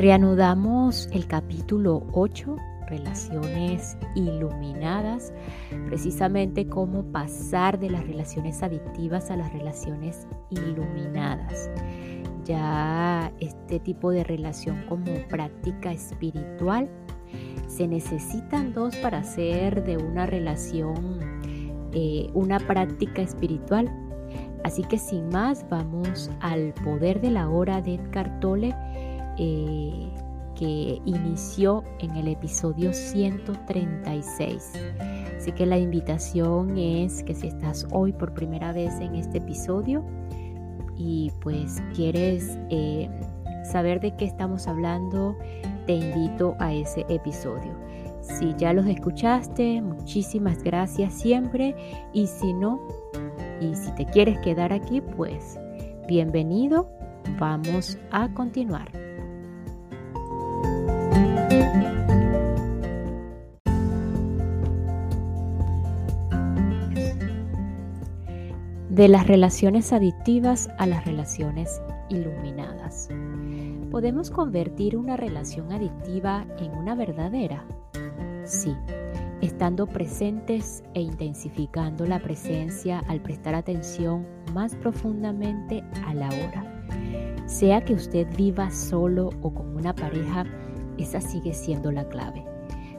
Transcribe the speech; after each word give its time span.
Reanudamos 0.00 1.10
el 1.12 1.26
capítulo 1.26 2.06
8, 2.12 2.56
relaciones 2.88 3.98
iluminadas, 4.14 5.30
precisamente 5.84 6.66
cómo 6.66 7.04
pasar 7.12 7.78
de 7.78 7.90
las 7.90 8.06
relaciones 8.06 8.62
adictivas 8.62 9.30
a 9.30 9.36
las 9.36 9.52
relaciones 9.52 10.26
iluminadas. 10.48 11.70
Ya 12.44 13.30
este 13.40 13.78
tipo 13.78 14.10
de 14.10 14.24
relación 14.24 14.86
como 14.88 15.04
práctica 15.28 15.92
espiritual, 15.92 16.88
se 17.66 17.86
necesitan 17.86 18.72
dos 18.72 18.96
para 18.96 19.18
hacer 19.18 19.84
de 19.84 19.98
una 19.98 20.24
relación 20.24 21.39
eh, 21.92 22.30
una 22.34 22.58
práctica 22.58 23.22
espiritual. 23.22 23.90
Así 24.64 24.82
que 24.84 24.98
sin 24.98 25.28
más, 25.30 25.64
vamos 25.68 26.30
al 26.40 26.74
poder 26.84 27.20
de 27.20 27.30
la 27.30 27.48
hora 27.48 27.80
de 27.80 27.94
Edgar 27.94 28.40
Tolle, 28.40 28.74
eh, 29.38 30.10
que 30.54 31.00
inició 31.04 31.82
en 32.00 32.14
el 32.16 32.28
episodio 32.28 32.92
136. 32.92 34.72
Así 35.36 35.52
que 35.52 35.64
la 35.64 35.78
invitación 35.78 36.76
es 36.76 37.22
que 37.24 37.34
si 37.34 37.46
estás 37.46 37.86
hoy 37.92 38.12
por 38.12 38.34
primera 38.34 38.72
vez 38.72 38.92
en 39.00 39.14
este 39.14 39.38
episodio 39.38 40.04
y 40.98 41.32
pues 41.40 41.82
quieres 41.94 42.58
eh, 42.68 43.08
saber 43.64 44.00
de 44.00 44.14
qué 44.16 44.26
estamos 44.26 44.68
hablando, 44.68 45.34
te 45.86 45.94
invito 45.94 46.56
a 46.58 46.74
ese 46.74 47.06
episodio. 47.08 47.74
Si 48.22 48.54
ya 48.56 48.72
los 48.72 48.86
escuchaste, 48.86 49.80
muchísimas 49.82 50.62
gracias 50.62 51.14
siempre. 51.14 51.74
Y 52.12 52.26
si 52.26 52.52
no, 52.52 52.80
y 53.60 53.74
si 53.74 53.92
te 53.92 54.06
quieres 54.06 54.38
quedar 54.40 54.72
aquí, 54.72 55.00
pues 55.00 55.58
bienvenido. 56.08 56.88
Vamos 57.38 57.98
a 58.10 58.32
continuar. 58.32 58.90
De 68.88 69.08
las 69.08 69.26
relaciones 69.26 69.92
adictivas 69.92 70.68
a 70.78 70.86
las 70.86 71.04
relaciones 71.06 71.80
iluminadas. 72.10 73.08
¿Podemos 73.90 74.30
convertir 74.30 74.96
una 74.96 75.16
relación 75.16 75.72
adictiva 75.72 76.44
en 76.58 76.72
una 76.72 76.94
verdadera? 76.94 77.64
Sí, 78.50 78.76
estando 79.42 79.86
presentes 79.86 80.82
e 80.94 81.00
intensificando 81.00 82.04
la 82.04 82.18
presencia 82.18 82.98
al 83.06 83.20
prestar 83.20 83.54
atención 83.54 84.26
más 84.52 84.74
profundamente 84.74 85.84
a 86.04 86.14
la 86.14 86.26
hora. 86.26 86.84
Sea 87.46 87.80
que 87.84 87.94
usted 87.94 88.26
viva 88.36 88.68
solo 88.72 89.30
o 89.42 89.54
con 89.54 89.76
una 89.76 89.94
pareja, 89.94 90.44
esa 90.98 91.20
sigue 91.20 91.54
siendo 91.54 91.92
la 91.92 92.08
clave. 92.08 92.44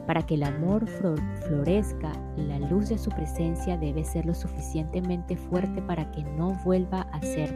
Para 0.06 0.24
que 0.24 0.36
el 0.36 0.44
amor 0.44 0.86
florezca, 0.88 2.12
la 2.38 2.58
luz 2.58 2.88
de 2.88 2.96
su 2.96 3.10
presencia 3.10 3.76
debe 3.76 4.04
ser 4.04 4.24
lo 4.24 4.34
suficientemente 4.34 5.36
fuerte 5.36 5.82
para 5.82 6.10
que 6.12 6.24
no 6.24 6.58
vuelva 6.64 7.02
a 7.12 7.20
ser 7.20 7.54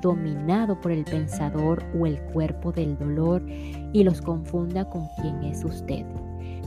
dominado 0.00 0.80
por 0.80 0.92
el 0.92 1.04
pensador 1.04 1.84
o 2.00 2.06
el 2.06 2.18
cuerpo 2.32 2.72
del 2.72 2.96
dolor 2.96 3.44
y 3.46 4.02
los 4.02 4.22
confunda 4.22 4.88
con 4.88 5.06
quien 5.20 5.42
es 5.42 5.62
usted 5.62 6.06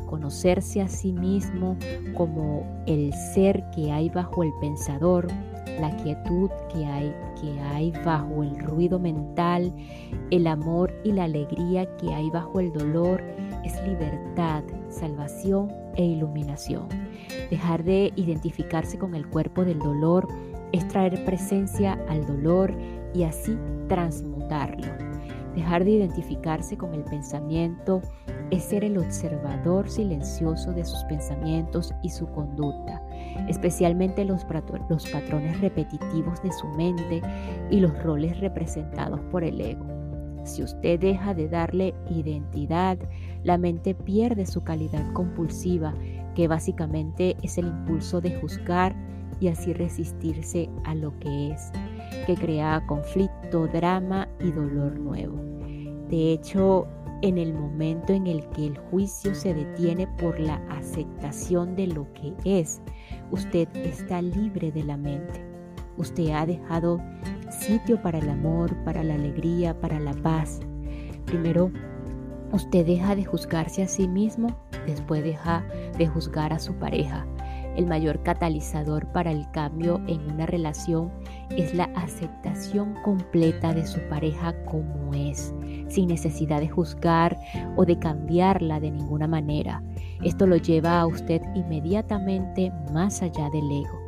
conocerse 0.07 0.81
a 0.81 0.87
sí 0.87 1.13
mismo 1.13 1.77
como 2.15 2.65
el 2.87 3.13
ser 3.33 3.63
que 3.75 3.91
hay 3.91 4.09
bajo 4.09 4.43
el 4.43 4.51
pensador, 4.59 5.27
la 5.79 5.95
quietud 5.97 6.49
que 6.73 6.85
hay, 6.85 7.13
que 7.39 7.59
hay 7.59 7.91
bajo 8.03 8.41
el 8.41 8.57
ruido 8.59 8.97
mental, 8.97 9.71
el 10.31 10.47
amor 10.47 10.91
y 11.03 11.11
la 11.11 11.25
alegría 11.25 11.85
que 11.97 12.13
hay 12.13 12.29
bajo 12.31 12.59
el 12.59 12.73
dolor, 12.73 13.21
es 13.63 13.79
libertad, 13.87 14.63
salvación 14.89 15.71
e 15.95 16.03
iluminación. 16.03 16.87
Dejar 17.49 17.83
de 17.83 18.11
identificarse 18.15 18.97
con 18.97 19.13
el 19.13 19.27
cuerpo 19.27 19.63
del 19.65 19.79
dolor 19.79 20.27
es 20.71 20.87
traer 20.87 21.23
presencia 21.25 21.93
al 22.09 22.25
dolor 22.25 22.73
y 23.13 23.23
así 23.23 23.57
transmutarlo. 23.87 24.87
Dejar 25.55 25.85
de 25.85 25.91
identificarse 25.91 26.77
con 26.77 26.93
el 26.93 27.03
pensamiento 27.03 28.01
es 28.51 28.63
ser 28.63 28.83
el 28.83 28.97
observador 28.97 29.89
silencioso 29.89 30.71
de 30.71 30.85
sus 30.85 31.03
pensamientos 31.05 31.93
y 32.01 32.09
su 32.09 32.27
conducta, 32.27 33.01
especialmente 33.47 34.25
los, 34.25 34.45
patrones 34.45 35.59
repetitivos 35.59 36.41
de 36.41 36.51
su 36.51 36.67
mente 36.69 37.21
y 37.69 37.79
los 37.79 38.01
roles 38.03 38.39
representados 38.39 39.19
por 39.31 39.43
el 39.43 39.59
ego. 39.59 39.85
Si 40.43 40.63
usted 40.63 40.99
deja 40.99 41.33
de 41.33 41.49
darle 41.49 41.93
identidad, 42.09 42.97
la 43.43 43.57
mente 43.57 43.93
pierde 43.93 44.45
su 44.45 44.63
calidad 44.63 45.11
compulsiva, 45.11 45.93
que 46.35 46.47
básicamente 46.47 47.35
es 47.41 47.57
el 47.57 47.67
impulso 47.67 48.21
de 48.21 48.39
juzgar 48.39 48.95
y 49.41 49.49
así 49.49 49.73
resistirse 49.73 50.69
a 50.85 50.95
lo 50.95 51.17
que 51.19 51.51
es, 51.51 51.71
que 52.25 52.35
crea 52.35 52.83
conflicto, 52.87 53.67
drama 53.67 54.29
y 54.39 54.51
dolor 54.51 54.97
nuevo. 54.97 55.37
De 56.09 56.31
hecho, 56.31 56.87
en 57.21 57.37
el 57.37 57.53
momento 57.53 58.13
en 58.13 58.27
el 58.27 58.47
que 58.49 58.67
el 58.67 58.77
juicio 58.77 59.33
se 59.33 59.53
detiene 59.53 60.07
por 60.07 60.39
la 60.39 60.61
aceptación 60.69 61.75
de 61.75 61.87
lo 61.87 62.07
que 62.13 62.33
es, 62.43 62.81
usted 63.31 63.67
está 63.75 64.21
libre 64.21 64.71
de 64.71 64.83
la 64.83 64.97
mente. 64.97 65.45
Usted 65.97 66.29
ha 66.29 66.45
dejado 66.45 67.01
sitio 67.49 68.01
para 68.01 68.19
el 68.19 68.29
amor, 68.29 68.75
para 68.83 69.03
la 69.03 69.15
alegría, 69.15 69.79
para 69.79 69.99
la 69.99 70.13
paz. 70.13 70.59
Primero, 71.25 71.71
usted 72.51 72.85
deja 72.85 73.15
de 73.15 73.25
juzgarse 73.25 73.83
a 73.83 73.87
sí 73.87 74.07
mismo, 74.07 74.55
después 74.85 75.23
deja 75.23 75.65
de 75.97 76.07
juzgar 76.07 76.53
a 76.53 76.59
su 76.59 76.73
pareja. 76.75 77.25
El 77.75 77.87
mayor 77.87 78.21
catalizador 78.23 79.07
para 79.11 79.31
el 79.31 79.49
cambio 79.51 80.01
en 80.07 80.31
una 80.31 80.45
relación 80.45 81.11
es 81.49 81.73
la 81.73 81.85
aceptación 81.95 82.95
completa 83.03 83.73
de 83.73 83.85
su 83.85 83.99
pareja 84.09 84.53
como 84.65 85.13
es 85.13 85.53
sin 85.89 86.07
necesidad 86.07 86.59
de 86.59 86.69
juzgar 86.69 87.37
o 87.75 87.85
de 87.85 87.97
cambiarla 87.97 88.79
de 88.79 88.91
ninguna 88.91 89.27
manera. 89.27 89.83
Esto 90.23 90.47
lo 90.47 90.57
lleva 90.57 90.99
a 90.99 91.07
usted 91.07 91.41
inmediatamente 91.55 92.71
más 92.93 93.21
allá 93.21 93.49
del 93.51 93.71
ego. 93.71 93.99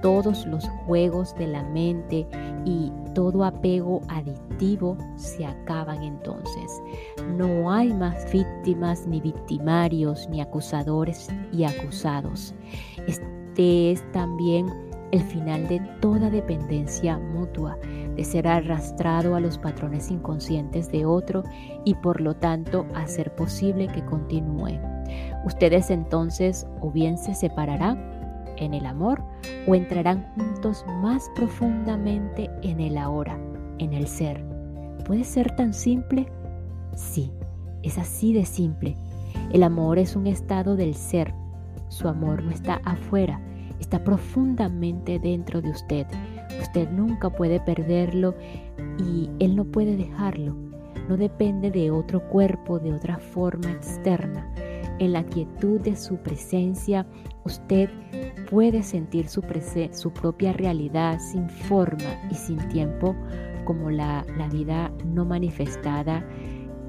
Todos 0.00 0.46
los 0.46 0.68
juegos 0.86 1.34
de 1.36 1.46
la 1.46 1.62
mente 1.62 2.26
y 2.64 2.90
todo 3.14 3.44
apego 3.44 4.00
adictivo 4.08 4.96
se 5.16 5.46
acaban 5.46 6.02
entonces. 6.02 6.82
No 7.36 7.70
hay 7.70 7.92
más 7.92 8.30
víctimas 8.32 9.06
ni 9.06 9.20
victimarios 9.20 10.28
ni 10.28 10.40
acusadores 10.40 11.28
y 11.52 11.64
acusados. 11.64 12.52
Este 13.06 13.92
es 13.92 14.12
también 14.12 14.66
el 15.12 15.22
final 15.22 15.68
de 15.68 15.78
toda 16.00 16.30
dependencia 16.30 17.18
mutua 17.18 17.78
de 18.16 18.24
ser 18.24 18.46
arrastrado 18.46 19.34
a 19.34 19.40
los 19.40 19.58
patrones 19.58 20.10
inconscientes 20.10 20.90
de 20.90 21.06
otro 21.06 21.42
y 21.84 21.94
por 21.94 22.20
lo 22.20 22.34
tanto 22.34 22.86
hacer 22.94 23.34
posible 23.34 23.88
que 23.88 24.04
continúe. 24.04 24.78
Ustedes 25.44 25.90
entonces 25.90 26.66
o 26.80 26.90
bien 26.90 27.18
se 27.18 27.34
separarán 27.34 28.12
en 28.56 28.74
el 28.74 28.86
amor 28.86 29.22
o 29.66 29.74
entrarán 29.74 30.26
juntos 30.34 30.84
más 31.02 31.30
profundamente 31.34 32.50
en 32.62 32.80
el 32.80 32.96
ahora, 32.96 33.38
en 33.78 33.92
el 33.92 34.06
ser. 34.06 34.44
¿Puede 35.04 35.24
ser 35.24 35.54
tan 35.56 35.74
simple? 35.74 36.26
Sí, 36.94 37.32
es 37.82 37.98
así 37.98 38.32
de 38.32 38.44
simple. 38.44 38.96
El 39.52 39.62
amor 39.62 39.98
es 39.98 40.14
un 40.14 40.26
estado 40.26 40.76
del 40.76 40.94
ser. 40.94 41.34
Su 41.88 42.08
amor 42.08 42.42
no 42.42 42.50
está 42.50 42.80
afuera, 42.84 43.40
está 43.80 44.02
profundamente 44.04 45.18
dentro 45.18 45.60
de 45.60 45.70
usted 45.70 46.06
Usted 46.62 46.88
nunca 46.90 47.28
puede 47.28 47.58
perderlo 47.58 48.34
y 48.98 49.28
Él 49.40 49.56
no 49.56 49.64
puede 49.64 49.96
dejarlo. 49.96 50.54
No 51.08 51.16
depende 51.16 51.72
de 51.72 51.90
otro 51.90 52.26
cuerpo, 52.28 52.78
de 52.78 52.94
otra 52.94 53.18
forma 53.18 53.70
externa. 53.72 54.48
En 55.00 55.12
la 55.12 55.24
quietud 55.24 55.80
de 55.80 55.96
su 55.96 56.18
presencia, 56.18 57.04
usted 57.44 57.90
puede 58.48 58.84
sentir 58.84 59.28
su, 59.28 59.42
su 59.90 60.12
propia 60.12 60.52
realidad 60.52 61.18
sin 61.18 61.50
forma 61.50 62.28
y 62.30 62.34
sin 62.34 62.58
tiempo 62.68 63.16
como 63.64 63.90
la, 63.90 64.24
la 64.38 64.48
vida 64.48 64.92
no 65.04 65.24
manifestada 65.24 66.24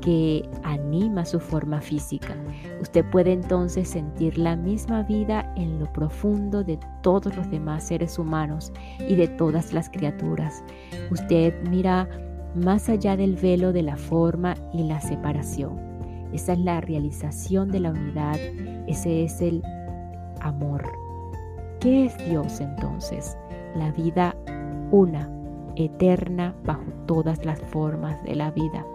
que 0.03 0.49
anima 0.63 1.23
su 1.23 1.39
forma 1.39 1.79
física. 1.79 2.35
Usted 2.81 3.05
puede 3.09 3.31
entonces 3.31 3.87
sentir 3.87 4.37
la 4.37 4.57
misma 4.57 5.03
vida 5.03 5.49
en 5.55 5.79
lo 5.79 5.91
profundo 5.93 6.61
de 6.61 6.77
todos 7.01 7.33
los 7.37 7.49
demás 7.49 7.85
seres 7.85 8.19
humanos 8.19 8.73
y 8.99 9.15
de 9.15 9.29
todas 9.29 9.71
las 9.71 9.89
criaturas. 9.89 10.61
Usted 11.09 11.53
mira 11.69 12.09
más 12.53 12.89
allá 12.89 13.15
del 13.15 13.37
velo 13.37 13.71
de 13.71 13.83
la 13.83 13.95
forma 13.95 14.55
y 14.73 14.83
la 14.83 14.99
separación. 14.99 15.79
Esa 16.33 16.53
es 16.53 16.59
la 16.59 16.81
realización 16.81 17.71
de 17.71 17.79
la 17.79 17.91
unidad, 17.91 18.37
ese 18.87 19.23
es 19.23 19.41
el 19.41 19.63
amor. 20.41 20.83
¿Qué 21.79 22.07
es 22.07 22.17
Dios 22.29 22.59
entonces? 22.59 23.37
La 23.75 23.91
vida 23.91 24.35
una, 24.91 25.29
eterna 25.77 26.53
bajo 26.65 26.83
todas 27.07 27.45
las 27.45 27.61
formas 27.61 28.21
de 28.25 28.35
la 28.35 28.51
vida. 28.51 28.85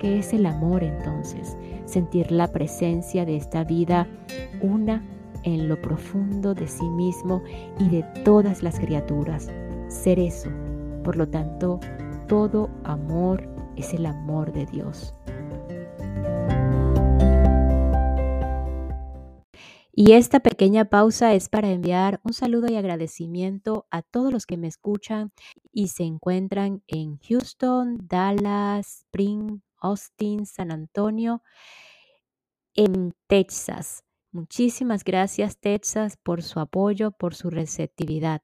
¿Qué 0.00 0.18
es 0.18 0.32
el 0.32 0.46
amor 0.46 0.82
entonces? 0.82 1.58
Sentir 1.84 2.32
la 2.32 2.50
presencia 2.50 3.26
de 3.26 3.36
esta 3.36 3.64
vida 3.64 4.08
una 4.62 5.04
en 5.42 5.68
lo 5.68 5.80
profundo 5.80 6.54
de 6.54 6.68
sí 6.68 6.88
mismo 6.88 7.42
y 7.78 7.90
de 7.90 8.02
todas 8.24 8.62
las 8.62 8.80
criaturas. 8.80 9.48
Ser 9.88 10.18
eso. 10.18 10.48
Por 11.04 11.16
lo 11.16 11.28
tanto, 11.28 11.80
todo 12.28 12.70
amor 12.84 13.46
es 13.76 13.92
el 13.92 14.06
amor 14.06 14.54
de 14.54 14.64
Dios. 14.64 15.14
Y 19.92 20.12
esta 20.12 20.40
pequeña 20.40 20.86
pausa 20.86 21.34
es 21.34 21.50
para 21.50 21.70
enviar 21.70 22.20
un 22.24 22.32
saludo 22.32 22.72
y 22.72 22.76
agradecimiento 22.76 23.86
a 23.90 24.00
todos 24.00 24.32
los 24.32 24.46
que 24.46 24.56
me 24.56 24.66
escuchan 24.66 25.30
y 25.74 25.88
se 25.88 26.04
encuentran 26.04 26.82
en 26.86 27.18
Houston, 27.18 27.98
Dallas, 28.08 29.04
Spring, 29.04 29.60
Austin, 29.80 30.46
San 30.46 30.70
Antonio, 30.70 31.42
en 32.74 33.14
Texas. 33.26 34.04
Muchísimas 34.32 35.02
gracias 35.02 35.58
Texas 35.58 36.16
por 36.16 36.42
su 36.42 36.60
apoyo, 36.60 37.10
por 37.10 37.34
su 37.34 37.50
receptividad. 37.50 38.42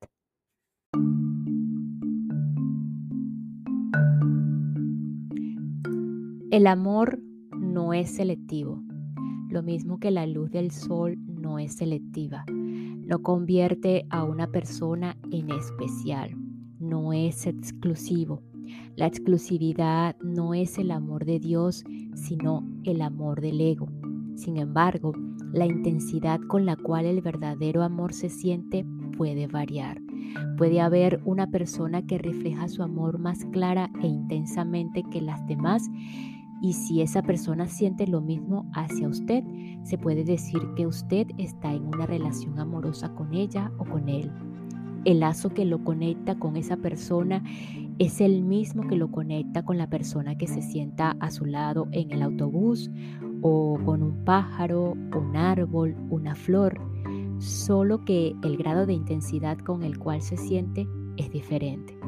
El 6.50 6.66
amor 6.66 7.20
no 7.52 7.92
es 7.92 8.16
selectivo, 8.16 8.82
lo 9.50 9.62
mismo 9.62 10.00
que 10.00 10.10
la 10.10 10.26
luz 10.26 10.50
del 10.50 10.70
sol 10.70 11.16
no 11.18 11.58
es 11.58 11.76
selectiva. 11.76 12.44
No 12.48 13.22
convierte 13.22 14.06
a 14.10 14.24
una 14.24 14.46
persona 14.46 15.16
en 15.30 15.50
especial, 15.50 16.34
no 16.78 17.12
es 17.12 17.46
exclusivo. 17.46 18.42
La 18.96 19.06
exclusividad 19.06 20.16
no 20.22 20.54
es 20.54 20.78
el 20.78 20.90
amor 20.90 21.24
de 21.24 21.38
Dios, 21.38 21.84
sino 22.14 22.66
el 22.84 23.02
amor 23.02 23.40
del 23.40 23.60
ego. 23.60 23.88
Sin 24.34 24.56
embargo, 24.58 25.12
la 25.52 25.66
intensidad 25.66 26.40
con 26.48 26.66
la 26.66 26.76
cual 26.76 27.06
el 27.06 27.20
verdadero 27.20 27.82
amor 27.82 28.12
se 28.12 28.28
siente 28.28 28.84
puede 29.16 29.46
variar. 29.46 30.00
Puede 30.58 30.80
haber 30.80 31.20
una 31.24 31.50
persona 31.50 32.06
que 32.06 32.18
refleja 32.18 32.68
su 32.68 32.82
amor 32.82 33.18
más 33.18 33.44
clara 33.52 33.90
e 34.02 34.06
intensamente 34.06 35.02
que 35.10 35.22
las 35.22 35.46
demás 35.46 35.88
y 36.60 36.72
si 36.72 37.02
esa 37.02 37.22
persona 37.22 37.68
siente 37.68 38.06
lo 38.06 38.20
mismo 38.20 38.68
hacia 38.74 39.08
usted, 39.08 39.44
se 39.82 39.98
puede 39.98 40.24
decir 40.24 40.60
que 40.74 40.86
usted 40.86 41.26
está 41.38 41.72
en 41.72 41.86
una 41.86 42.06
relación 42.06 42.58
amorosa 42.58 43.14
con 43.14 43.34
ella 43.34 43.70
o 43.78 43.84
con 43.84 44.08
él. 44.08 44.30
El 45.04 45.20
lazo 45.20 45.50
que 45.50 45.64
lo 45.64 45.84
conecta 45.84 46.38
con 46.38 46.56
esa 46.56 46.76
persona 46.76 47.44
es 47.98 48.20
el 48.20 48.42
mismo 48.42 48.86
que 48.86 48.96
lo 48.96 49.10
conecta 49.10 49.64
con 49.64 49.78
la 49.78 49.88
persona 49.88 50.36
que 50.36 50.46
se 50.46 50.60
sienta 50.60 51.16
a 51.20 51.30
su 51.30 51.46
lado 51.46 51.88
en 51.92 52.10
el 52.10 52.22
autobús 52.22 52.90
o 53.40 53.78
con 53.84 54.02
un 54.02 54.24
pájaro, 54.24 54.92
un 54.92 55.36
árbol, 55.36 55.96
una 56.10 56.34
flor, 56.34 56.78
solo 57.38 58.04
que 58.04 58.34
el 58.42 58.56
grado 58.56 58.86
de 58.86 58.92
intensidad 58.92 59.58
con 59.58 59.82
el 59.82 59.98
cual 59.98 60.20
se 60.20 60.36
siente 60.36 60.86
es 61.16 61.30
diferente. 61.30 61.98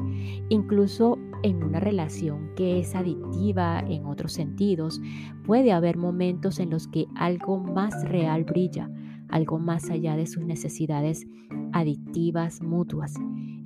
Incluso 0.49 1.17
en 1.41 1.63
una 1.63 1.79
relación 1.79 2.51
que 2.55 2.79
es 2.79 2.95
adictiva 2.95 3.79
en 3.79 4.05
otros 4.05 4.33
sentidos, 4.33 5.01
puede 5.45 5.71
haber 5.71 5.97
momentos 5.97 6.59
en 6.59 6.69
los 6.69 6.87
que 6.87 7.07
algo 7.15 7.57
más 7.57 8.07
real 8.07 8.43
brilla, 8.43 8.89
algo 9.29 9.57
más 9.57 9.89
allá 9.89 10.15
de 10.15 10.27
sus 10.27 10.43
necesidades 10.43 11.25
adictivas 11.71 12.61
mutuas. 12.61 13.13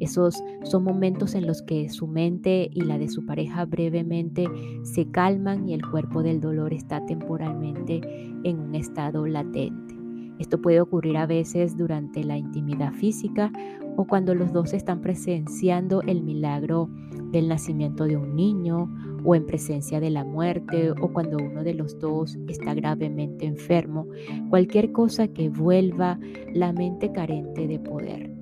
Esos 0.03 0.43
son 0.63 0.83
momentos 0.83 1.33
en 1.33 1.47
los 1.47 1.61
que 1.61 1.87
su 1.87 2.07
mente 2.07 2.69
y 2.73 2.81
la 2.81 2.97
de 2.97 3.07
su 3.07 3.25
pareja 3.25 3.63
brevemente 3.63 4.45
se 4.83 5.09
calman 5.09 5.69
y 5.69 5.73
el 5.73 5.89
cuerpo 5.89 6.21
del 6.21 6.41
dolor 6.41 6.73
está 6.73 7.05
temporalmente 7.05 8.01
en 8.43 8.59
un 8.59 8.75
estado 8.75 9.25
latente. 9.25 9.95
Esto 10.39 10.61
puede 10.61 10.81
ocurrir 10.81 11.15
a 11.15 11.25
veces 11.25 11.77
durante 11.77 12.21
la 12.25 12.37
intimidad 12.37 12.91
física 12.91 13.49
o 13.95 14.05
cuando 14.05 14.35
los 14.35 14.51
dos 14.51 14.73
están 14.73 14.99
presenciando 14.99 16.01
el 16.01 16.21
milagro 16.21 16.89
del 17.31 17.47
nacimiento 17.47 18.03
de 18.03 18.17
un 18.17 18.35
niño 18.35 18.93
o 19.23 19.35
en 19.35 19.45
presencia 19.45 20.01
de 20.01 20.09
la 20.09 20.25
muerte 20.25 20.91
o 20.91 21.13
cuando 21.13 21.37
uno 21.37 21.63
de 21.63 21.75
los 21.75 21.97
dos 21.99 22.37
está 22.49 22.73
gravemente 22.73 23.45
enfermo, 23.45 24.05
cualquier 24.49 24.91
cosa 24.91 25.29
que 25.29 25.47
vuelva 25.47 26.19
la 26.53 26.73
mente 26.73 27.13
carente 27.13 27.67
de 27.67 27.79
poder. 27.79 28.32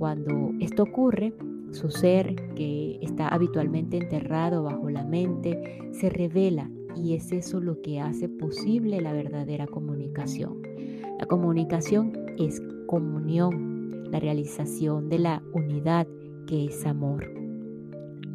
Cuando 0.00 0.52
esto 0.60 0.84
ocurre, 0.84 1.34
su 1.72 1.90
ser, 1.90 2.34
que 2.54 2.98
está 3.02 3.28
habitualmente 3.28 3.98
enterrado 3.98 4.62
bajo 4.62 4.88
la 4.88 5.04
mente, 5.04 5.78
se 5.92 6.08
revela 6.08 6.70
y 6.96 7.12
es 7.12 7.32
eso 7.32 7.60
lo 7.60 7.82
que 7.82 8.00
hace 8.00 8.26
posible 8.26 9.02
la 9.02 9.12
verdadera 9.12 9.66
comunicación. 9.66 10.62
La 11.18 11.26
comunicación 11.26 12.14
es 12.38 12.62
comunión, 12.86 14.10
la 14.10 14.20
realización 14.20 15.10
de 15.10 15.18
la 15.18 15.42
unidad 15.52 16.06
que 16.46 16.64
es 16.64 16.86
amor. 16.86 17.39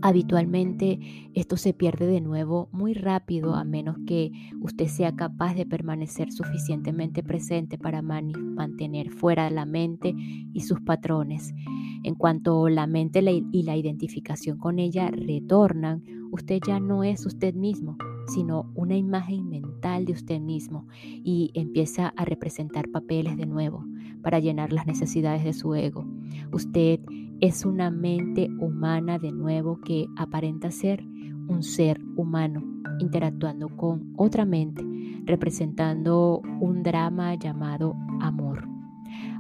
Habitualmente 0.06 1.00
esto 1.34 1.58
se 1.58 1.74
pierde 1.74 2.06
de 2.06 2.22
nuevo 2.22 2.70
muy 2.72 2.94
rápido 2.94 3.56
a 3.56 3.64
menos 3.64 3.98
que 4.06 4.32
usted 4.62 4.86
sea 4.86 5.16
capaz 5.16 5.56
de 5.56 5.66
permanecer 5.66 6.32
suficientemente 6.32 7.24
presente 7.24 7.80
para 7.80 8.04
mantener 8.04 9.10
fuera 9.10 9.50
la 9.50 9.66
mente 9.66 10.14
y 10.54 10.62
sus 10.62 10.80
patrones. 10.82 11.56
En 12.04 12.14
cuanto 12.14 12.70
la 12.70 12.86
mente 12.86 13.24
y 13.52 13.64
la 13.64 13.78
identificación 13.78 14.60
con 14.60 14.78
ella 14.78 15.10
retornan, 15.10 16.04
usted 16.30 16.60
ya 16.68 16.80
no 16.80 17.04
es 17.04 17.26
usted 17.26 17.56
mismo, 17.56 17.98
sino 18.28 18.72
una 18.76 18.96
imagen 18.96 19.50
mental 19.50 20.06
de 20.06 20.14
usted 20.14 20.40
mismo 20.40 20.86
y 21.02 21.50
empieza 21.56 22.10
a 22.10 22.26
representar 22.26 22.92
papeles 22.92 23.38
de 23.38 23.48
nuevo 23.48 23.84
para 24.22 24.38
llenar 24.38 24.72
las 24.72 24.86
necesidades 24.86 25.44
de 25.44 25.54
su 25.54 25.74
ego. 25.74 26.06
Usted 26.52 27.00
es 27.42 27.66
una 27.66 27.92
mente 27.92 28.50
humana 28.60 29.20
de 29.20 29.32
nuevo 29.32 29.80
que 29.82 30.08
aparenta 30.16 30.72
ser 30.72 31.04
un 31.48 31.64
ser 31.64 32.02
humano 32.16 32.64
interactuando 33.00 33.70
con 33.76 34.14
otra 34.18 34.46
mente, 34.46 34.84
representando 35.26 36.42
un 36.60 36.82
drama 36.82 37.36
llamado 37.36 37.96
amor. 38.22 38.68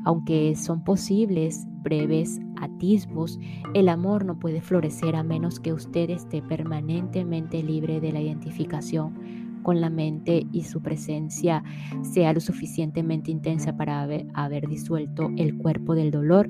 Aunque 0.04 0.56
son 0.56 0.84
posibles 0.84 1.66
breves 1.84 2.40
atisbos, 2.62 3.40
el 3.74 3.90
amor 3.90 4.25
no 4.25 4.38
puede 4.40 4.62
florecer 4.62 5.16
a 5.16 5.24
menos 5.24 5.60
que 5.60 5.74
usted 5.74 6.10
esté 6.10 6.42
permanentemente 6.42 7.64
libre 7.64 8.00
de 8.00 8.12
la 8.12 8.22
identificación 8.22 9.45
con 9.65 9.81
la 9.81 9.89
mente 9.89 10.45
y 10.51 10.62
su 10.62 10.79
presencia 10.79 11.63
sea 12.03 12.31
lo 12.34 12.39
suficientemente 12.39 13.31
intensa 13.31 13.75
para 13.75 14.03
haber, 14.03 14.27
haber, 14.36 14.67
disuelto 14.67 15.31
el 15.38 15.57
cuerpo 15.57 15.95
del 15.95 16.12
dolor 16.12 16.48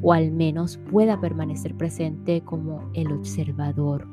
o 0.00 0.14
al 0.14 0.32
menos 0.32 0.78
pueda 0.90 1.20
permanecer 1.20 1.74
presente 1.74 2.40
como 2.40 2.90
el 2.94 3.12
observador. 3.12 4.08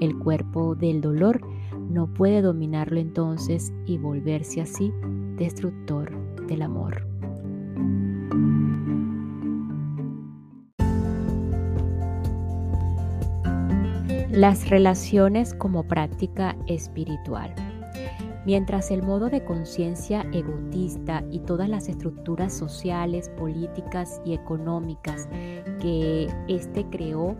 El 0.00 0.16
cuerpo 0.20 0.76
del 0.76 1.00
dolor 1.00 1.40
no 1.90 2.06
puede 2.14 2.42
dominarlo 2.42 3.00
entonces 3.00 3.72
y 3.86 3.98
volverse 3.98 4.60
así 4.60 4.92
destructor 5.36 6.12
del 6.46 6.62
amor. 6.62 7.04
Las 14.30 14.70
relaciones 14.70 15.54
como 15.54 15.82
práctica 15.88 16.56
espiritual. 16.68 17.52
Mientras 18.46 18.90
el 18.90 19.02
modo 19.02 19.28
de 19.28 19.44
conciencia 19.44 20.26
egotista 20.32 21.22
y 21.30 21.40
todas 21.40 21.68
las 21.68 21.88
estructuras 21.88 22.52
sociales, 22.56 23.28
políticas 23.36 24.20
y 24.24 24.32
económicas 24.32 25.28
que 25.80 26.28
éste 26.48 26.86
creó 26.90 27.36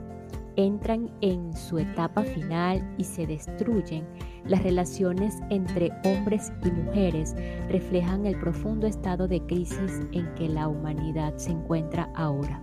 entran 0.57 1.11
en 1.21 1.57
su 1.57 1.79
etapa 1.79 2.23
final 2.23 2.95
y 2.99 3.05
se 3.05 3.27
destruyen, 3.27 4.07
Las 4.47 4.63
relaciones 4.63 5.39
entre 5.51 5.91
hombres 6.05 6.51
y 6.65 6.71
mujeres 6.71 7.37
reflejan 7.69 8.25
el 8.27 8.39
profundo 8.41 8.87
estado 8.87 9.29
de 9.29 9.41
crisis 9.47 10.01
en 10.13 10.35
que 10.35 10.49
la 10.49 10.67
humanidad 10.67 11.37
se 11.37 11.53
encuentra 11.53 12.11
ahora. 12.17 12.61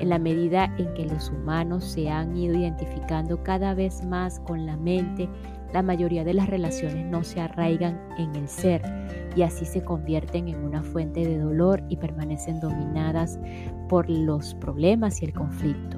En 0.00 0.08
la 0.08 0.18
medida 0.18 0.74
en 0.78 0.92
que 0.94 1.04
los 1.04 1.30
humanos 1.30 1.84
se 1.84 2.08
han 2.08 2.36
ido 2.36 2.54
identificando 2.54 3.42
cada 3.42 3.74
vez 3.74 4.02
más 4.04 4.40
con 4.40 4.64
la 4.66 4.76
mente, 4.76 5.28
la 5.72 5.82
mayoría 5.82 6.24
de 6.24 6.34
las 6.34 6.48
relaciones 6.48 7.06
no 7.06 7.24
se 7.24 7.40
arraigan 7.40 8.00
en 8.18 8.34
el 8.36 8.48
ser 8.48 8.82
y 9.34 9.42
así 9.42 9.64
se 9.64 9.82
convierten 9.82 10.48
en 10.48 10.62
una 10.64 10.82
fuente 10.82 11.26
de 11.26 11.38
dolor 11.38 11.82
y 11.88 11.96
permanecen 11.96 12.60
dominadas 12.60 13.38
por 13.88 14.08
los 14.10 14.54
problemas 14.54 15.22
y 15.22 15.26
el 15.26 15.32
conflicto. 15.32 15.96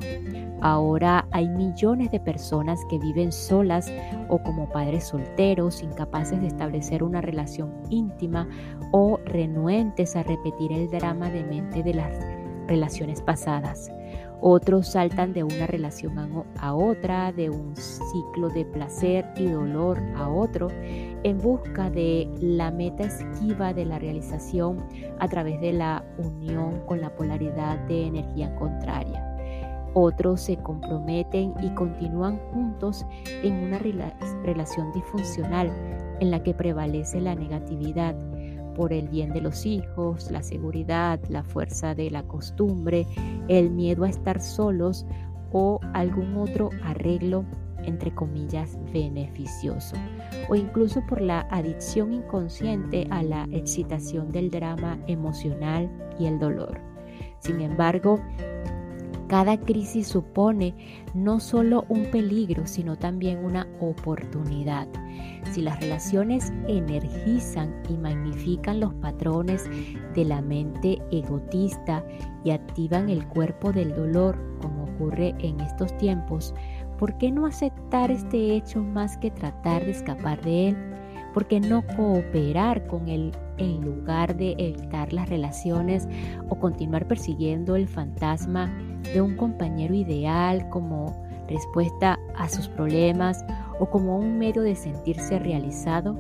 Ahora 0.61 1.29
hay 1.31 1.49
millones 1.49 2.11
de 2.11 2.21
personas 2.21 2.81
que 2.89 2.99
viven 2.99 3.33
solas 3.33 3.93
o 4.29 4.43
como 4.43 4.69
padres 4.71 5.05
solteros, 5.05 5.83
incapaces 5.83 6.41
de 6.41 6.47
establecer 6.47 7.03
una 7.03 7.21
relación 7.21 7.73
íntima 7.91 8.49
o 8.93 9.19
renuentes 9.27 10.17
a 10.17 10.23
repetir 10.23 10.73
el 10.73 10.91
drama 10.91 11.29
de 11.29 11.45
mente 11.45 11.83
de 11.83 11.95
las 11.95 12.15
relaciones 12.67 13.21
pasadas. 13.21 13.91
Otros 14.41 14.89
saltan 14.89 15.33
de 15.33 15.43
una 15.43 15.67
relación 15.67 16.19
a 16.59 16.75
otra, 16.75 17.33
de 17.33 17.49
un 17.51 17.75
ciclo 17.77 18.51
de 18.51 18.65
placer 18.67 19.25
y 19.37 19.47
dolor 19.47 19.99
a 20.17 20.29
otro, 20.29 20.69
en 20.73 21.39
busca 21.39 21.89
de 21.91 22.29
la 22.41 22.71
meta 22.71 23.05
esquiva 23.05 23.73
de 23.73 23.87
la 23.87 23.99
realización 23.99 24.85
a 25.19 25.29
través 25.29 25.61
de 25.61 25.73
la 25.73 26.05
unión 26.19 26.81
con 26.87 27.01
la 27.01 27.15
polaridad 27.15 27.79
de 27.87 28.09
energía 28.09 28.55
contraria. 28.57 29.31
Otros 29.95 30.41
se 30.41 30.57
comprometen 30.57 31.55
y 31.63 31.71
continúan 31.71 32.39
juntos 32.53 33.07
en 33.43 33.55
una 33.55 33.79
relación 33.79 34.93
disfuncional 34.93 35.71
en 36.21 36.31
la 36.31 36.43
que 36.43 36.53
prevalece 36.53 37.21
la 37.21 37.35
negatividad 37.35 38.15
por 38.75 38.93
el 38.93 39.09
bien 39.09 39.33
de 39.33 39.41
los 39.41 39.67
hijos, 39.67 40.31
la 40.31 40.43
seguridad, 40.43 41.21
la 41.29 41.43
fuerza 41.43 41.95
de 41.95 42.11
la 42.11 42.25
costumbre, 42.25 43.07
el 43.49 43.71
miedo 43.71 44.05
a 44.05 44.09
estar 44.09 44.41
solos 44.41 45.07
o 45.53 45.81
algún 45.93 46.37
otro 46.37 46.71
arreglo 46.83 47.45
entre 47.85 48.15
comillas 48.15 48.79
beneficioso 48.93 49.97
o 50.49 50.55
incluso 50.55 51.03
por 51.07 51.21
la 51.21 51.41
adicción 51.51 52.13
inconsciente 52.13 53.07
a 53.11 53.23
la 53.23 53.47
excitación 53.53 54.33
del 54.33 54.51
drama 54.51 54.99
emocional 55.07 55.91
y 56.19 56.27
el 56.27 56.39
dolor. 56.39 56.81
Sin 57.39 57.61
embargo, 57.61 58.21
cada 59.29 59.59
crisis 59.59 60.09
supone 60.09 60.75
no 61.15 61.41
solo 61.41 61.85
un 61.89 62.05
peligro, 62.11 62.67
sino 62.67 62.97
también 62.97 63.45
una 63.45 63.67
oportunidad. 63.81 64.89
Si 65.53 65.63
las 65.63 65.81
relaciones 65.81 66.53
energizan 66.67 67.75
y 67.89 67.95
magnifican 67.95 68.81
los 68.81 68.95
patrones 68.95 69.65
de 70.15 70.25
la 70.25 70.41
mente 70.41 71.01
egotista 71.11 72.05
y 72.45 72.51
activan 72.51 73.09
el 73.09 73.27
cuerpo 73.29 73.73
del 73.73 73.95
dolor, 73.95 74.39
como 74.61 74.85
ocurre 74.85 75.35
en 75.39 75.61
estos 75.61 75.97
tiempos, 75.99 76.55
¿por 76.99 77.17
qué 77.19 77.31
no 77.31 77.47
aceptar 77.47 78.11
este 78.11 78.57
hecho 78.57 78.83
más 78.83 79.17
que 79.19 79.31
tratar 79.31 79.85
de 79.85 79.93
escapar 79.93 80.41
de 80.43 80.69
él? 80.69 80.77
¿Por 81.33 81.47
qué 81.47 81.61
no 81.61 81.85
cooperar 81.97 82.87
con 82.87 83.09
él 83.09 83.33
en 83.59 83.81
lugar 83.83 84.37
de 84.37 84.55
evitar 84.59 85.13
las 85.13 85.29
relaciones 85.29 86.09
o 86.49 86.59
continuar 86.59 87.07
persiguiendo 87.07 87.77
el 87.77 87.89
fantasma 87.89 88.73
de 89.13 89.21
un 89.21 89.37
compañero 89.37 89.95
ideal 89.95 90.69
como 90.71 91.25
respuesta 91.49 92.19
a 92.37 92.49
sus 92.49 92.69
problemas 92.69 93.45
o 93.79 93.87
como 93.87 94.19
un 94.19 94.39
medio 94.39 94.63
de 94.63 94.75
sentirse 94.75 95.39
realizado? 95.39 96.17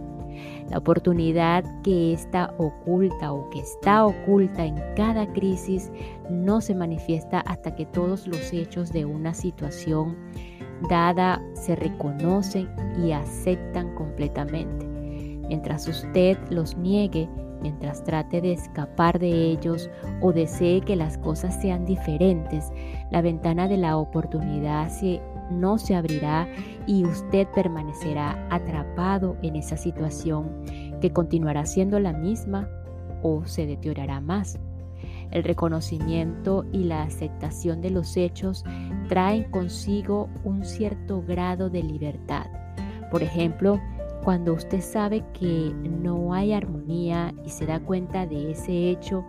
La 0.68 0.78
oportunidad 0.78 1.64
que 1.82 2.12
está 2.12 2.54
oculta 2.58 3.32
o 3.32 3.48
que 3.50 3.60
está 3.60 4.04
oculta 4.04 4.64
en 4.64 4.76
cada 4.96 5.32
crisis 5.32 5.92
no 6.30 6.60
se 6.60 6.74
manifiesta 6.74 7.40
hasta 7.40 7.74
que 7.76 7.86
todos 7.86 8.26
los 8.26 8.52
hechos 8.52 8.92
de 8.92 9.04
una 9.04 9.34
situación 9.34 10.16
dada 10.88 11.40
se 11.54 11.76
reconocen 11.76 12.68
y 13.02 13.12
aceptan 13.12 13.94
completamente. 13.94 14.93
Mientras 15.48 15.86
usted 15.88 16.38
los 16.50 16.76
niegue, 16.76 17.28
mientras 17.60 18.04
trate 18.04 18.40
de 18.40 18.52
escapar 18.52 19.18
de 19.18 19.28
ellos 19.28 19.90
o 20.20 20.32
desee 20.32 20.80
que 20.80 20.96
las 20.96 21.18
cosas 21.18 21.60
sean 21.60 21.84
diferentes, 21.84 22.72
la 23.10 23.22
ventana 23.22 23.68
de 23.68 23.76
la 23.76 23.96
oportunidad 23.96 24.90
no 25.50 25.78
se 25.78 25.94
abrirá 25.94 26.48
y 26.86 27.04
usted 27.04 27.46
permanecerá 27.54 28.46
atrapado 28.50 29.36
en 29.42 29.56
esa 29.56 29.76
situación 29.76 30.50
que 31.00 31.12
continuará 31.12 31.66
siendo 31.66 31.98
la 32.00 32.12
misma 32.12 32.68
o 33.22 33.44
se 33.44 33.66
deteriorará 33.66 34.20
más. 34.20 34.58
El 35.30 35.42
reconocimiento 35.42 36.64
y 36.72 36.84
la 36.84 37.02
aceptación 37.02 37.80
de 37.80 37.90
los 37.90 38.16
hechos 38.16 38.64
traen 39.08 39.44
consigo 39.50 40.28
un 40.44 40.64
cierto 40.64 41.22
grado 41.22 41.70
de 41.70 41.82
libertad. 41.82 42.46
Por 43.10 43.22
ejemplo, 43.22 43.80
cuando 44.24 44.54
usted 44.54 44.80
sabe 44.80 45.22
que 45.38 45.74
no 46.00 46.32
hay 46.32 46.54
armonía 46.54 47.34
y 47.44 47.50
se 47.50 47.66
da 47.66 47.78
cuenta 47.78 48.26
de 48.26 48.52
ese 48.52 48.88
hecho, 48.88 49.22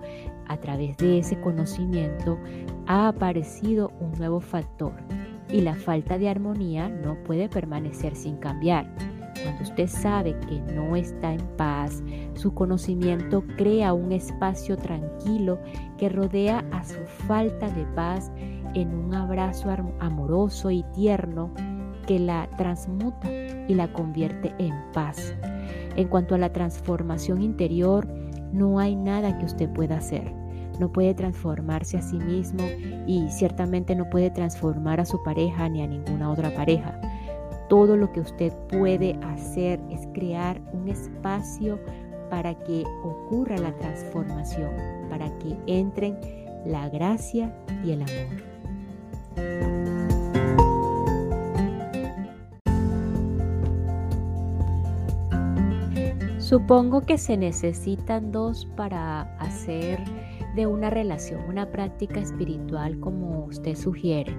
a 0.47 0.57
través 0.57 0.95
de 0.97 1.19
ese 1.19 1.39
conocimiento 1.41 2.39
ha 2.87 3.09
aparecido 3.09 3.91
un 3.99 4.13
nuevo 4.13 4.39
factor 4.39 4.93
y 5.49 5.59
la 5.61 5.75
falta 5.75 6.17
de 6.17 6.29
armonía 6.29 6.87
no 6.87 7.21
puede 7.25 7.49
permanecer 7.49 8.15
sin 8.15 8.37
cambiar. 8.37 8.89
Cuando 9.43 9.63
usted 9.63 9.87
sabe 9.87 10.39
que 10.47 10.61
no 10.73 10.95
está 10.95 11.33
en 11.33 11.45
paz, 11.57 12.01
su 12.33 12.53
conocimiento 12.53 13.43
crea 13.57 13.93
un 13.93 14.13
espacio 14.13 14.77
tranquilo 14.77 15.59
que 15.97 16.07
rodea 16.07 16.63
a 16.71 16.85
su 16.85 16.99
falta 17.27 17.69
de 17.69 17.83
paz 17.95 18.31
en 18.73 18.95
un 18.95 19.13
abrazo 19.13 19.69
amoroso 19.99 20.71
y 20.71 20.83
tierno 20.93 21.51
que 22.07 22.17
la 22.17 22.47
transmuta 22.57 23.44
y 23.67 23.75
la 23.75 23.91
convierte 23.91 24.53
en 24.57 24.73
paz. 24.93 25.33
En 25.95 26.07
cuanto 26.07 26.35
a 26.35 26.37
la 26.37 26.51
transformación 26.51 27.41
interior, 27.41 28.07
no 28.51 28.79
hay 28.79 28.95
nada 28.95 29.37
que 29.37 29.45
usted 29.45 29.69
pueda 29.69 29.97
hacer. 29.97 30.31
No 30.79 30.91
puede 30.91 31.13
transformarse 31.13 31.97
a 31.97 32.01
sí 32.01 32.17
mismo 32.17 32.63
y 33.07 33.29
ciertamente 33.29 33.95
no 33.95 34.09
puede 34.09 34.29
transformar 34.29 34.99
a 34.99 35.05
su 35.05 35.23
pareja 35.23 35.69
ni 35.69 35.81
a 35.81 35.87
ninguna 35.87 36.29
otra 36.29 36.53
pareja. 36.53 36.99
Todo 37.69 37.95
lo 37.95 38.11
que 38.11 38.19
usted 38.19 38.51
puede 38.69 39.17
hacer 39.23 39.79
es 39.89 40.07
crear 40.13 40.61
un 40.73 40.89
espacio 40.89 41.79
para 42.29 42.53
que 42.55 42.83
ocurra 43.03 43.57
la 43.57 43.73
transformación, 43.77 44.71
para 45.09 45.29
que 45.39 45.57
entren 45.67 46.17
la 46.65 46.89
gracia 46.89 47.55
y 47.83 47.91
el 47.91 48.01
amor. 48.01 49.74
Supongo 56.45 57.01
que 57.01 57.17
se 57.17 57.37
necesitan 57.37 58.31
dos 58.31 58.67
para 58.77 59.21
hacer 59.39 59.99
de 60.55 60.67
una 60.67 60.91
relación 60.91 61.41
una 61.49 61.71
práctica 61.71 62.19
espiritual 62.19 62.99
como 62.99 63.45
usted 63.45 63.75
sugiere. 63.75 64.31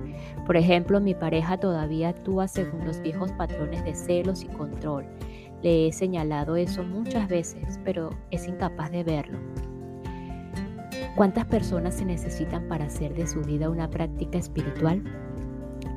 Por 0.47 0.57
ejemplo, 0.57 1.01
mi 1.01 1.17
pareja 1.17 1.59
todavía 1.59 2.11
actúa 2.11 2.47
según 2.47 2.87
los 2.87 3.01
viejos 3.01 3.33
patrones 3.33 3.83
de 3.83 3.97
celos 3.97 4.45
y 4.45 4.47
control. 4.47 5.05
Le 5.65 5.89
he 5.89 5.93
señalado 5.93 6.55
eso 6.55 6.85
muchas 6.85 7.29
veces, 7.29 7.81
pero 7.85 8.11
es 8.31 8.47
incapaz 8.47 8.93
de 8.93 9.03
verlo. 9.03 9.41
¿Cuántas 11.17 11.47
personas 11.47 11.97
se 11.97 12.05
necesitan 12.05 12.69
para 12.69 12.85
hacer 12.85 13.15
de 13.15 13.27
su 13.27 13.41
vida 13.41 13.69
una 13.69 13.91
práctica 13.91 14.39
espiritual? 14.39 15.03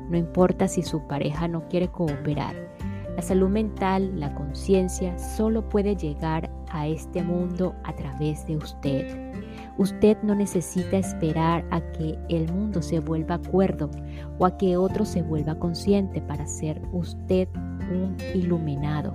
No 0.08 0.18
importa 0.18 0.66
si 0.66 0.82
su 0.82 1.06
pareja 1.06 1.46
no 1.46 1.68
quiere 1.68 1.86
cooperar 1.86 2.69
la 3.16 3.22
salud 3.22 3.48
mental, 3.48 4.18
la 4.18 4.34
conciencia, 4.34 5.18
solo 5.18 5.68
puede 5.68 5.96
llegar 5.96 6.50
a 6.70 6.86
este 6.86 7.22
mundo 7.22 7.74
a 7.84 7.94
través 7.94 8.46
de 8.46 8.56
usted. 8.56 9.32
Usted 9.78 10.16
no 10.22 10.34
necesita 10.34 10.98
esperar 10.98 11.64
a 11.70 11.80
que 11.92 12.18
el 12.28 12.52
mundo 12.52 12.82
se 12.82 13.00
vuelva 13.00 13.36
acuerdo 13.36 13.90
o 14.38 14.46
a 14.46 14.56
que 14.56 14.76
otro 14.76 15.04
se 15.04 15.22
vuelva 15.22 15.58
consciente 15.58 16.20
para 16.20 16.46
ser 16.46 16.80
usted 16.92 17.48
un 17.90 18.16
iluminado. 18.34 19.14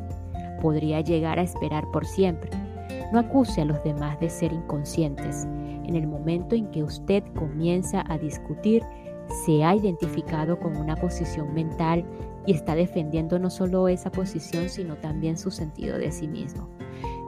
Podría 0.62 1.02
llegar 1.02 1.40
a 1.40 1.44
esperar 1.44 1.86
por 1.92 2.06
siempre. 2.06 2.50
No 3.12 3.20
acuse 3.20 3.62
a 3.62 3.66
los 3.66 3.84
demás 3.84 4.20
de 4.20 4.30
ser 4.30 4.52
inconscientes. 4.52 5.46
En 5.86 5.96
el 5.96 6.08
momento 6.08 6.56
en 6.56 6.72
que 6.72 6.84
usted 6.84 7.24
comienza 7.36 8.04
a 8.10 8.18
discutir, 8.18 8.84
se 9.46 9.64
ha 9.64 9.76
identificado 9.76 10.60
con 10.60 10.78
una 10.78 10.96
posición 10.96 11.54
mental 11.54 12.06
y 12.46 12.54
está 12.54 12.76
defendiendo 12.76 13.40
no 13.40 13.50
solo 13.50 13.88
esa 13.88 14.12
posición, 14.12 14.70
sino 14.70 14.96
también 14.96 15.38
su 15.38 15.52
sentido 15.52 15.98
de 15.98 16.12
sí 16.12 16.28
mismo. 16.28 16.70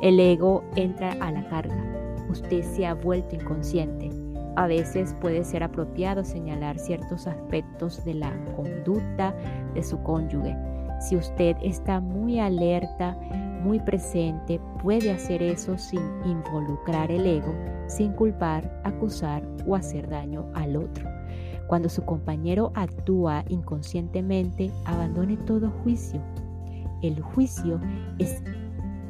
El 0.01 0.19
ego 0.19 0.63
entra 0.75 1.13
a 1.19 1.31
la 1.31 1.47
carga. 1.49 1.83
Usted 2.29 2.63
se 2.63 2.85
ha 2.85 2.93
vuelto 2.93 3.35
inconsciente. 3.35 4.09
A 4.55 4.67
veces 4.67 5.15
puede 5.21 5.43
ser 5.43 5.63
apropiado 5.63 6.23
señalar 6.23 6.79
ciertos 6.79 7.27
aspectos 7.27 8.03
de 8.05 8.15
la 8.15 8.31
conducta 8.55 9.35
de 9.73 9.83
su 9.83 10.01
cónyuge. 10.03 10.55
Si 10.99 11.15
usted 11.15 11.55
está 11.61 11.99
muy 11.99 12.39
alerta, 12.39 13.17
muy 13.61 13.79
presente, 13.79 14.59
puede 14.81 15.11
hacer 15.11 15.43
eso 15.43 15.77
sin 15.77 16.01
involucrar 16.25 17.11
el 17.11 17.25
ego, 17.25 17.53
sin 17.87 18.13
culpar, 18.13 18.81
acusar 18.83 19.43
o 19.67 19.75
hacer 19.75 20.09
daño 20.09 20.45
al 20.53 20.75
otro. 20.75 21.16
Cuando 21.67 21.89
su 21.89 22.03
compañero 22.03 22.71
actúa 22.75 23.43
inconscientemente, 23.49 24.71
abandone 24.85 25.37
todo 25.37 25.69
juicio. 25.83 26.21
El 27.01 27.21
juicio 27.21 27.79
es 28.17 28.41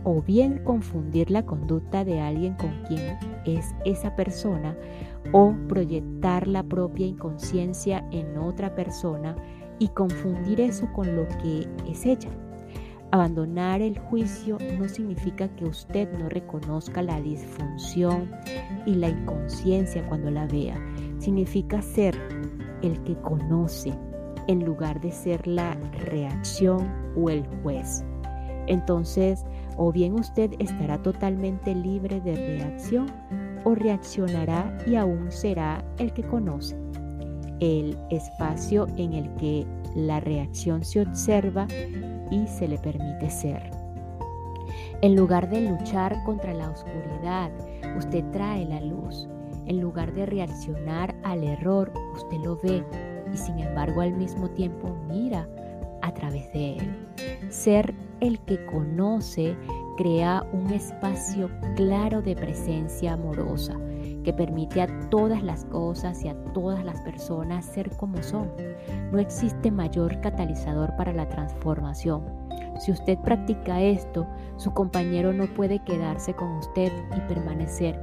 o 0.04 0.22
bien 0.22 0.64
confundir 0.64 1.30
la 1.30 1.46
conducta 1.46 2.06
de 2.06 2.22
alguien 2.22 2.56
con 2.56 2.72
quien 2.88 3.18
es 3.46 3.76
esa 3.86 4.16
persona 4.16 4.76
o 5.34 5.54
proyectar 5.68 6.48
la 6.48 6.64
propia 6.64 7.06
inconsciencia 7.06 8.08
en 8.12 8.38
otra 8.38 8.74
persona 8.74 9.36
y 9.80 9.90
confundir 9.90 10.62
eso 10.62 10.88
con 10.94 11.16
lo 11.16 11.28
que 11.28 11.68
es 11.88 12.06
ella. 12.06 12.30
Abandonar 13.12 13.82
el 13.82 13.98
juicio 14.00 14.58
no 14.78 14.88
significa 14.90 15.48
que 15.56 15.66
usted 15.66 16.12
no 16.18 16.28
reconozca 16.28 17.02
la 17.02 17.22
disfunción 17.22 18.32
y 18.86 18.96
la 18.96 19.10
inconsciencia 19.10 20.06
cuando 20.08 20.30
la 20.30 20.46
vea. 20.48 20.78
Significa 21.20 21.82
ser 21.82 22.18
el 22.81 23.01
que 23.03 23.15
conoce 23.17 23.93
en 24.48 24.63
lugar 24.63 25.01
de 25.01 25.12
ser 25.12 25.46
la 25.48 25.75
reacción 26.05 26.88
o 27.15 27.29
el 27.29 27.46
juez. 27.62 28.03
Entonces, 28.67 29.46
o 29.77 29.91
bien 29.91 30.13
usted 30.13 30.51
estará 30.60 31.01
totalmente 31.01 31.74
libre 31.74 32.19
de 32.22 32.36
reacción 32.36 33.07
o 33.63 33.75
reaccionará 33.75 34.77
y 34.86 34.96
aún 34.96 35.31
será 35.31 35.84
el 35.98 36.13
que 36.13 36.24
conoce. 36.24 36.77
El 37.60 37.98
espacio 38.10 38.88
en 38.98 39.13
el 39.13 39.34
que 39.36 39.65
la 39.96 40.19
reacción 40.19 40.84
se 40.84 41.01
observa 41.01 41.67
y 42.29 42.46
se 42.48 42.67
le 42.67 42.77
permite 42.77 43.29
ser. 43.29 43.72
En 45.01 45.15
lugar 45.15 45.50
de 45.50 45.62
luchar 45.62 46.24
contra 46.24 46.53
la 46.53 46.69
oscuridad, 46.69 47.51
usted 47.98 48.24
trae 48.31 48.65
la 48.65 48.81
luz. 48.81 49.27
En 49.68 49.82
lugar 49.82 50.14
de 50.14 50.26
reaccionar 50.26 51.14
al 51.24 51.44
error, 51.44 51.92
usted 52.16 52.38
lo 52.38 52.58
ve 52.58 52.84
y 53.32 53.38
sin 53.38 53.60
embargo 53.60 54.02
al 54.02 54.14
mismo 54.14 54.50
tiempo 54.50 54.96
mira 55.10 55.48
a 56.02 56.14
través 56.14 56.52
de 56.54 56.78
él. 56.78 57.08
Ser 57.50 57.94
el 58.22 58.40
que 58.40 58.66
conoce 58.66 59.56
crea 59.98 60.46
un 60.54 60.72
espacio 60.72 61.50
claro 61.76 62.22
de 62.22 62.36
presencia 62.36 63.14
amorosa 63.14 63.78
que 64.24 64.34
permite 64.34 64.82
a 64.82 65.10
todas 65.10 65.44
las 65.44 65.66
cosas 65.66 66.24
y 66.24 66.30
a 66.30 66.36
todas 66.54 66.84
las 66.84 67.02
personas 67.02 67.66
ser 67.66 67.90
como 67.98 68.22
son. 68.24 68.52
No 69.12 69.20
existe 69.20 69.72
mayor 69.72 70.20
catalizador 70.22 70.96
para 70.96 71.14
la 71.14 71.28
transformación. 71.28 72.24
Si 72.80 72.92
usted 72.92 73.18
practica 73.20 73.82
esto, 73.82 74.28
su 74.58 74.74
compañero 74.74 75.34
no 75.34 75.46
puede 75.48 75.80
quedarse 75.80 76.34
con 76.34 76.52
usted 76.58 76.92
y 77.16 77.20
permanecer 77.22 78.00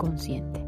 inconsciente. 0.00 0.64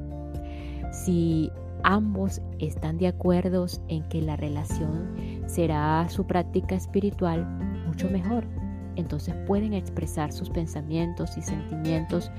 Si 0.93 1.51
ambos 1.85 2.41
están 2.59 2.99
de 2.99 3.09
acuerdo 3.09 3.67
en 3.89 4.07
que 4.09 4.21
la 4.23 4.37
relación 4.37 5.43
será 5.47 6.09
su 6.09 6.27
práctica 6.27 6.75
espiritual, 6.75 7.47
mucho 7.87 8.09
mejor 8.11 8.45
entonces 8.97 9.35
pueden 9.47 9.73
expresar 9.73 10.33
sus 10.33 10.51
pensamientos 10.51 11.37
y 11.37 11.43
sentimientos 11.43 12.31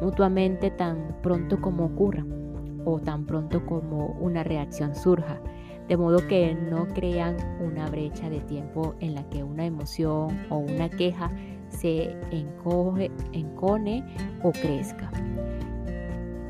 mutuamente 0.00 0.70
tan 0.70 1.16
pronto 1.22 1.60
como 1.60 1.86
ocurra 1.86 2.24
o 2.84 2.98
tan 2.98 3.24
pronto 3.24 3.64
como 3.64 4.08
una 4.20 4.42
reacción 4.42 4.94
surja, 4.94 5.40
de 5.88 5.96
modo 5.96 6.26
que 6.26 6.54
no 6.54 6.88
crean 6.88 7.36
una 7.60 7.88
brecha 7.88 8.28
de 8.28 8.40
tiempo 8.40 8.94
en 9.00 9.14
la 9.14 9.28
que 9.30 9.42
una 9.42 9.64
emoción 9.64 10.38
o 10.50 10.58
una 10.58 10.88
queja 10.88 11.30
se 11.68 12.14
encoge, 12.30 13.10
encone 13.32 14.04
o 14.42 14.50
crezca 14.52 15.10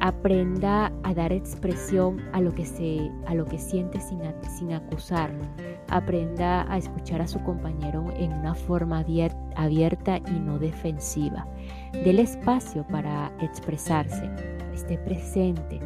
aprenda 0.03 0.91
a 1.05 1.15
dar 1.15 1.33
expresión 1.33 2.21
a 2.33 2.41
lo 2.41 2.53
que, 2.53 2.67
se, 2.67 3.09
a 3.25 3.37
lo 3.37 3.45
que 3.45 3.57
siente 3.57 4.01
sin, 4.01 4.21
sin 4.59 4.73
acusar. 4.73 5.31
Aprenda 5.91 6.67
a 6.69 6.77
escuchar 6.77 7.23
a 7.23 7.29
su 7.29 7.41
compañero 7.45 8.13
en 8.17 8.33
una 8.33 8.57
forma 8.57 9.05
abierta 9.55 10.19
y 10.19 10.41
no 10.41 10.59
defensiva. 10.59 11.47
Dele 11.93 12.23
espacio 12.23 12.85
para 12.89 13.31
expresarse. 13.41 14.29
Esté 14.75 14.99
presente. 14.99 15.79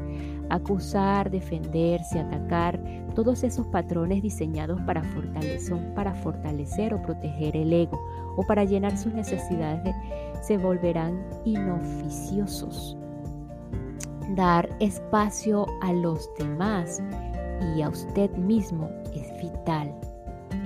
Acusar, 0.48 1.30
defenderse, 1.30 2.18
atacar, 2.18 2.80
todos 3.14 3.44
esos 3.44 3.66
patrones 3.66 4.22
diseñados 4.22 4.80
para 4.82 5.02
fortalecer, 5.02 5.94
para 5.94 6.14
fortalecer 6.14 6.94
o 6.94 7.02
proteger 7.02 7.54
el 7.54 7.70
ego 7.70 8.00
o 8.36 8.42
para 8.46 8.64
llenar 8.64 8.96
sus 8.96 9.12
necesidades 9.12 9.94
se 10.40 10.56
volverán 10.56 11.22
inoficiosos 11.44 12.96
Dar 14.34 14.68
espacio 14.80 15.66
a 15.82 15.92
los 15.92 16.28
demás 16.36 17.00
y 17.76 17.82
a 17.82 17.88
usted 17.88 18.30
mismo 18.36 18.90
es 19.14 19.30
vital. 19.40 19.94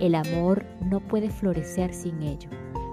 El 0.01 0.15
amor 0.15 0.65
no 0.81 1.01
puede 1.01 1.29
florecer 1.29 1.93
sin 1.93 2.23
ello. 2.23 2.49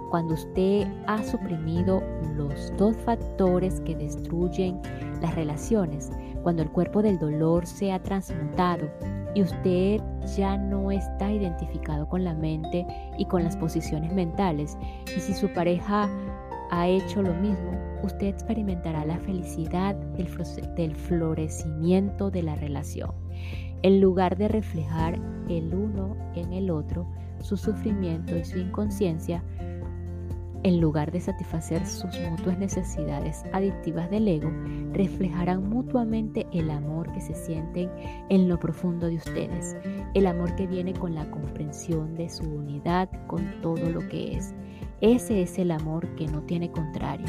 Cuando 0.10 0.34
usted 0.34 0.88
ha 1.08 1.24
suprimido 1.24 2.02
los 2.36 2.76
dos 2.78 2.96
factores 2.98 3.82
que 3.82 3.96
destruyen 3.96 4.82
las 5.22 5.36
relaciones, 5.36 6.12
cuando 6.44 6.64
el 6.64 6.72
cuerpo 6.72 7.02
del 7.02 7.18
dolor 7.18 7.66
se 7.66 7.92
ha 7.92 8.02
transmutado 8.02 8.90
y 9.36 9.42
usted 9.42 10.02
ya 10.38 10.58
no 10.58 10.92
está 10.92 11.32
identificado 11.32 12.08
con 12.08 12.24
la 12.24 12.34
mente 12.34 12.86
y 13.18 13.26
con 13.26 13.44
las 13.44 13.56
posiciones 13.58 14.14
mentales, 14.14 14.78
y 15.16 15.20
si 15.20 15.34
su 15.34 15.52
pareja 15.54 16.10
ha 16.72 16.88
hecho 16.88 17.22
lo 17.22 17.34
mismo, 17.34 17.72
usted 18.04 18.28
experimentará 18.28 19.06
la 19.06 19.18
felicidad 19.20 19.96
del 19.96 20.96
florecimiento 20.96 22.32
de 22.32 22.44
la 22.44 22.56
relación. 22.56 23.12
En 23.84 24.02
lugar 24.02 24.38
de 24.38 24.48
reflejar 24.48 25.20
el 25.50 25.74
uno 25.74 26.16
en 26.36 26.54
el 26.54 26.70
otro 26.70 27.08
su 27.42 27.58
sufrimiento 27.58 28.36
y 28.36 28.44
su 28.44 28.58
inconsciencia, 28.58 29.44
en 30.64 30.82
lugar 30.82 31.12
de 31.12 31.22
satisfacer 31.22 31.86
sus 31.86 32.10
mutuas 32.30 32.58
necesidades 32.58 33.44
adictivas 33.54 34.10
del 34.10 34.28
ego, 34.28 34.52
reflejarán 34.92 35.70
mutuamente 35.70 36.48
el 36.52 36.72
amor 36.72 37.12
que 37.14 37.22
se 37.22 37.36
sienten 37.36 37.90
en 38.30 38.50
lo 38.50 38.60
profundo 38.60 39.08
de 39.08 39.16
ustedes, 39.16 39.78
el 40.14 40.28
amor 40.28 40.56
que 40.56 40.68
viene 40.68 40.94
con 40.94 41.16
la 41.16 41.30
comprensión 41.30 42.16
de 42.16 42.30
su 42.30 42.44
unidad 42.44 43.10
con 43.28 43.62
todo 43.62 43.90
lo 43.90 44.08
que 44.10 44.36
es, 44.36 44.56
ese 45.02 45.42
es 45.42 45.60
el 45.60 45.72
amor 45.72 46.08
que 46.16 46.28
no 46.28 46.42
tiene 46.42 46.72
contrario. 46.72 47.28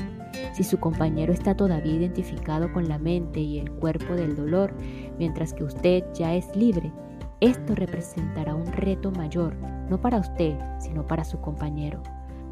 Si 0.52 0.64
su 0.64 0.78
compañero 0.78 1.32
está 1.32 1.54
todavía 1.54 1.94
identificado 1.94 2.72
con 2.72 2.88
la 2.88 2.98
mente 2.98 3.40
y 3.40 3.58
el 3.58 3.70
cuerpo 3.70 4.14
del 4.14 4.36
dolor, 4.36 4.74
mientras 5.18 5.52
que 5.52 5.64
usted 5.64 6.04
ya 6.14 6.34
es 6.34 6.54
libre, 6.56 6.92
esto 7.40 7.74
representará 7.74 8.54
un 8.54 8.66
reto 8.72 9.10
mayor, 9.10 9.54
no 9.88 10.00
para 10.00 10.18
usted, 10.18 10.56
sino 10.80 11.06
para 11.06 11.24
su 11.24 11.40
compañero. 11.40 12.02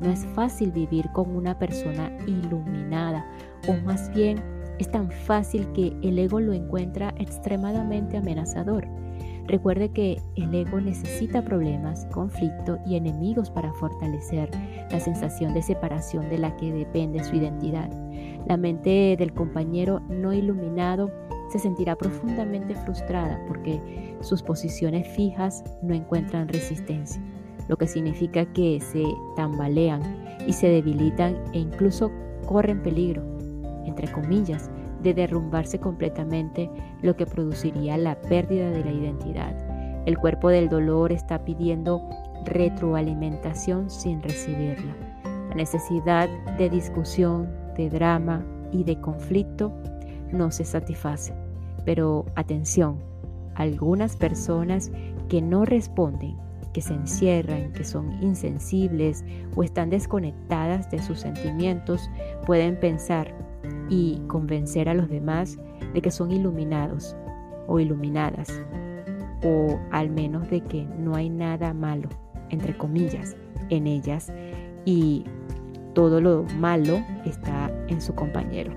No 0.01 0.11
es 0.11 0.27
fácil 0.27 0.71
vivir 0.71 1.11
con 1.13 1.35
una 1.35 1.59
persona 1.59 2.13
iluminada, 2.27 3.27
o 3.67 3.75
más 3.85 4.13
bien 4.15 4.41
es 4.79 4.91
tan 4.91 5.11
fácil 5.11 5.67
que 5.73 5.97
el 6.03 6.19
ego 6.19 6.39
lo 6.39 6.53
encuentra 6.53 7.15
extremadamente 7.19 8.19
amenazador. 8.19 8.87
Recuerde 9.49 9.91
que 9.91 10.21
el 10.35 10.53
ego 10.55 10.81
necesita 10.81 11.43
problemas, 11.43 12.07
conflicto 12.07 12.79
y 12.85 12.97
enemigos 12.97 13.49
para 13.51 13.73
fortalecer 13.75 14.51
la 14.91 14.99
sensación 14.99 15.55
de 15.55 15.63
separación 15.63 16.29
de 16.29 16.39
la 16.39 16.57
que 16.57 16.73
depende 16.73 17.23
su 17.23 17.37
identidad. 17.37 17.89
La 18.47 18.57
mente 18.57 19.17
del 19.17 19.33
compañero 19.33 20.01
no 20.09 20.33
iluminado 20.33 21.13
se 21.51 21.61
sentirá 21.61 21.97
profundamente 21.97 22.75
frustrada 22.75 23.41
porque 23.47 24.17
sus 24.21 24.43
posiciones 24.43 25.07
fijas 25.15 25.63
no 25.81 25.95
encuentran 25.95 26.49
resistencia, 26.49 27.23
lo 27.69 27.77
que 27.77 27.87
significa 27.87 28.47
que 28.47 28.81
se 28.81 29.05
tambalean 29.37 30.03
y 30.47 30.53
se 30.53 30.69
debilitan 30.69 31.37
e 31.53 31.61
incluso 31.61 32.11
corren 32.47 32.83
peligro, 32.83 33.23
entre 33.85 34.11
comillas, 34.11 34.71
de 35.07 35.15
derrumbarse 35.15 35.79
completamente, 35.79 36.69
lo 37.01 37.17
que 37.17 37.27
produciría 37.27 37.97
la 37.97 38.21
pérdida 38.23 38.71
de 38.71 38.85
la 38.85 38.91
identidad. 38.91 39.55
El 40.05 40.19
cuerpo 40.19 40.49
del 40.49 40.69
dolor 40.69 41.13
está 41.13 41.45
pidiendo 41.45 42.03
retroalimentación 42.45 43.89
sin 43.89 44.21
recibirla. 44.21 44.97
La 45.51 45.55
necesidad 45.55 46.29
de 46.59 46.69
discusión, 46.69 47.49
de 47.77 47.89
drama 47.89 48.45
y 48.73 48.83
de 48.83 49.01
conflicto 49.01 49.73
no 50.33 50.51
se 50.51 50.65
satisface. 50.65 51.33
Pero 51.85 52.27
atención, 52.35 52.99
algunas 53.55 54.17
personas 54.17 54.91
que 55.29 55.41
no 55.41 55.65
responden, 55.65 56.37
que 56.73 56.81
se 56.81 56.95
encierran, 56.95 57.73
que 57.73 57.85
son 57.85 58.13
insensibles 58.23 59.25
o 59.55 59.63
están 59.63 59.89
desconectadas 59.89 60.91
de 60.91 61.01
sus 61.01 61.21
sentimientos, 61.21 62.11
pueden 62.45 62.79
pensar, 62.79 63.46
y 63.89 64.21
convencer 64.27 64.89
a 64.89 64.95
los 64.95 65.09
demás 65.09 65.59
de 65.95 66.03
que 66.03 66.11
son 66.11 66.31
iluminados 66.33 67.17
o 67.67 67.79
iluminadas, 67.81 68.63
o 69.43 69.79
al 69.93 70.11
menos 70.11 70.49
de 70.51 70.61
que 70.61 70.85
no 70.85 71.15
hay 71.15 71.29
nada 71.29 71.73
malo 71.75 72.09
entre 72.51 72.77
comillas, 72.77 73.37
en 73.71 73.87
ellas 73.87 74.33
y 74.85 75.25
todo 75.95 76.21
lo 76.21 76.45
malo 76.59 77.03
está 77.25 77.71
en 77.89 78.01
su 78.01 78.15
compañero. 78.15 78.73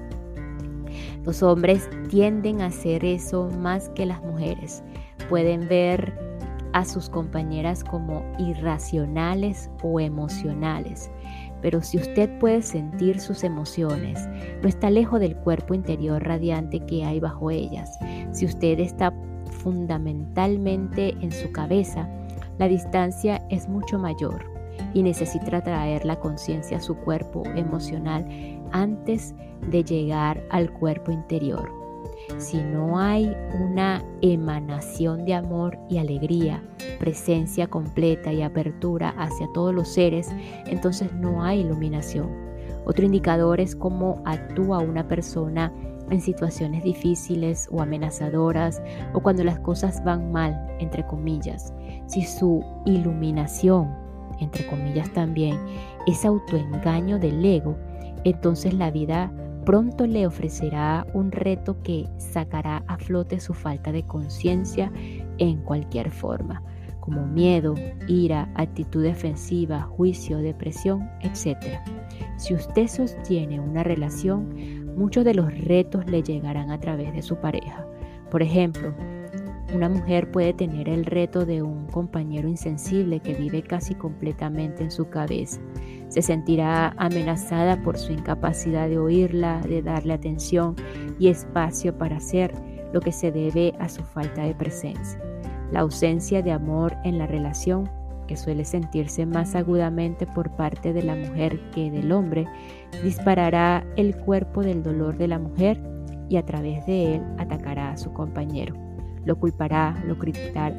Los 1.26 1.44
hombres 1.44 1.90
tienden 2.10 2.62
a 2.62 2.68
hacer 2.68 3.06
eso 3.06 3.50
más 3.60 3.90
que 3.90 4.06
las 4.06 4.24
mujeres. 4.24 4.84
Pueden 5.28 5.68
ver 5.68 6.14
a 6.74 6.86
sus 6.86 7.10
compañeras 7.10 7.84
como 7.84 8.24
irracionales 8.40 9.70
o 9.84 10.00
emocionales. 10.00 11.12
Pero 11.62 11.82
si 11.82 11.98
usted 11.98 12.30
puede 12.40 12.62
sentir 12.62 13.20
sus 13.20 13.44
emociones, 13.44 14.28
no 14.62 14.70
está 14.70 14.90
lejos 14.90 15.20
del 15.20 15.36
cuerpo 15.36 15.74
interior 15.74 16.24
radiante 16.24 16.80
que 16.86 17.04
hay 17.04 17.20
bajo 17.20 17.52
ellas. 17.52 17.98
Si 18.32 18.46
usted 18.46 18.80
está 18.80 19.14
fundamentalmente 19.64 21.16
en 21.22 21.32
su 21.32 21.52
cabeza, 21.52 22.10
la 22.58 22.68
distancia 22.68 23.42
es 23.50 23.68
mucho 23.68 23.98
mayor 23.98 24.46
y 24.94 25.04
necesita 25.04 25.62
traer 25.62 26.06
la 26.06 26.20
conciencia 26.20 26.78
a 26.78 26.82
su 26.82 26.96
cuerpo 26.96 27.44
emocional 27.56 28.26
antes 28.72 29.34
de 29.70 29.84
llegar 29.84 30.44
al 30.50 30.72
cuerpo 30.72 31.12
interior. 31.12 31.79
Si 32.38 32.62
no 32.62 33.00
hay 33.00 33.36
una 33.60 34.04
emanación 34.22 35.26
de 35.26 35.34
amor 35.34 35.78
y 35.90 35.98
alegría, 35.98 36.64
presencia 37.00 37.68
completa 37.68 38.32
y 38.32 38.42
apertura 38.42 39.10
hacia 39.18 39.48
todos 39.54 39.74
los 39.74 39.88
seres, 39.88 40.30
entonces 40.66 41.14
no 41.14 41.44
hay 41.44 41.62
iluminación. 41.62 42.30
Otro 42.86 43.06
indicador 43.06 43.60
es 43.60 43.76
cómo 43.76 44.22
actúa 44.26 44.80
una 44.80 45.08
persona 45.08 45.74
en 46.10 46.22
situaciones 46.22 46.84
difíciles 46.84 47.68
o 47.72 47.82
amenazadoras 47.82 48.82
o 49.14 49.20
cuando 49.20 49.44
las 49.44 49.60
cosas 49.60 50.04
van 50.04 50.32
mal, 50.32 50.58
entre 50.80 51.06
comillas. 51.06 51.74
Si 52.08 52.24
su 52.24 52.64
iluminación, 52.86 53.94
entre 54.40 54.66
comillas 54.68 55.12
también, 55.14 55.58
es 56.08 56.26
autoengaño 56.26 57.20
del 57.20 57.44
ego, 57.44 57.78
entonces 58.24 58.74
la 58.74 58.92
vida 58.92 59.32
pronto 59.66 60.06
le 60.06 60.26
ofrecerá 60.26 61.06
un 61.14 61.32
reto 61.32 61.82
que 61.84 62.08
sacará 62.18 62.84
a 62.88 62.98
flote 62.98 63.40
su 63.40 63.54
falta 63.54 63.92
de 63.92 64.04
conciencia 64.04 64.92
en 65.38 65.62
cualquier 65.64 66.12
forma, 66.12 66.64
como 67.00 67.26
miedo, 67.26 67.76
ira, 68.08 68.52
actitud 68.56 69.04
defensiva, 69.04 69.82
juicio, 69.82 70.38
depresión, 70.38 71.10
etc. 71.22 71.58
Si 72.38 72.54
usted 72.54 72.88
sostiene 72.88 73.60
una 73.60 73.84
relación, 73.84 74.96
muchos 74.96 75.26
de 75.26 75.34
los 75.34 75.54
retos 75.66 76.06
le 76.10 76.24
llegarán 76.24 76.72
a 76.72 76.80
través 76.80 77.14
de 77.14 77.22
su 77.22 77.38
pareja. 77.38 77.86
Por 78.30 78.42
ejemplo, 78.42 78.94
una 79.74 79.88
mujer 79.88 80.32
puede 80.32 80.54
tener 80.54 80.90
el 80.90 81.06
reto 81.06 81.46
de 81.46 81.62
un 81.62 81.86
compañero 81.88 82.48
insensible 82.48 83.20
que 83.20 83.34
vive 83.34 83.62
casi 83.62 83.94
completamente 83.94 84.84
en 84.84 84.92
su 84.92 85.10
cabeza. 85.10 85.62
Se 86.08 86.22
sentirá 86.22 86.94
amenazada 86.98 87.82
por 87.84 87.98
su 87.98 88.12
incapacidad 88.12 88.90
de 88.90 88.98
oírla, 88.98 89.62
de 89.62 89.82
darle 89.82 90.14
atención 90.14 90.76
y 91.20 91.28
espacio 91.28 91.98
para 91.98 92.18
hacer 92.18 92.52
lo 92.94 93.00
que 93.02 93.12
se 93.12 93.32
debe 93.32 93.74
a 93.80 93.90
su 93.90 94.04
falta 94.04 94.44
de 94.44 94.56
presencia. 94.56 95.20
La 95.72 95.82
ausencia 95.82 96.42
de 96.42 96.52
amor 96.52 96.96
en 97.04 97.20
la 97.20 97.28
relación, 97.28 97.88
que 98.28 98.38
suele 98.38 98.66
sentirse 98.66 99.28
más 99.28 99.56
agudamente 99.56 100.26
por 100.26 100.50
parte 100.56 100.94
de 100.94 101.04
la 101.04 101.16
mujer 101.16 101.60
que 101.72 101.92
del 101.92 102.12
hombre, 102.12 102.48
disparará 103.04 103.86
el 103.96 104.16
cuerpo 104.16 104.62
del 104.62 104.82
dolor 104.82 105.18
de 105.18 105.28
la 105.28 105.38
mujer 105.38 105.80
y 106.28 106.38
a 106.38 106.46
través 106.46 106.86
de 106.88 107.16
él 107.16 107.24
atacará 107.38 107.92
a 107.92 107.98
su 107.98 108.14
compañero 108.14 108.89
lo 109.26 109.38
culpará, 109.38 109.96
lo, 110.06 110.16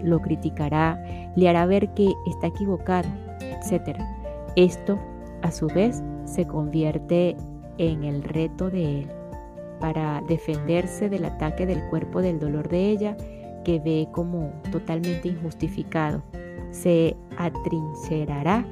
lo 0.05 0.21
criticará, 0.21 1.03
le 1.37 1.49
hará 1.49 1.67
ver 1.67 1.93
que 1.95 2.13
está 2.27 2.49
equivocado, 2.49 3.09
etc. 3.41 3.99
Esto, 4.57 4.99
a 5.43 5.51
su 5.51 5.67
vez, 5.69 6.03
se 6.25 6.47
convierte 6.47 7.37
en 7.79 8.05
el 8.05 8.23
reto 8.23 8.71
de 8.71 9.01
él 9.01 9.11
para 9.81 10.23
defenderse 10.29 11.09
del 11.09 11.25
ataque 11.25 11.67
del 11.67 11.83
cuerpo 11.89 12.21
del 12.21 12.39
dolor 12.39 12.69
de 12.69 12.91
ella, 12.91 13.17
que 13.65 13.81
ve 13.81 14.09
como 14.13 14.53
totalmente 14.71 15.29
injustificado. 15.29 16.23
Se 16.71 17.17
atrincherará 17.37 18.65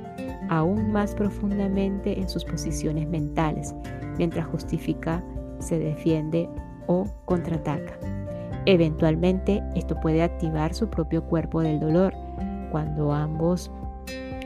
aún 0.51 0.93
más 0.93 1.15
profundamente 1.15 2.19
en 2.19 2.29
sus 2.29 2.45
posiciones 2.45 3.09
mentales, 3.09 3.75
mientras 4.19 4.47
justifica, 4.47 5.23
se 5.59 5.79
defiende 5.79 6.49
o 6.87 7.05
contraataca. 7.25 8.18
Eventualmente 8.67 9.63
esto 9.75 9.99
puede 10.01 10.23
activar 10.23 10.75
su 10.75 10.89
propio 10.89 11.25
cuerpo 11.25 11.63
del 11.63 11.81
dolor. 11.81 12.15
Cuando 12.71 13.13
ambos 13.13 13.71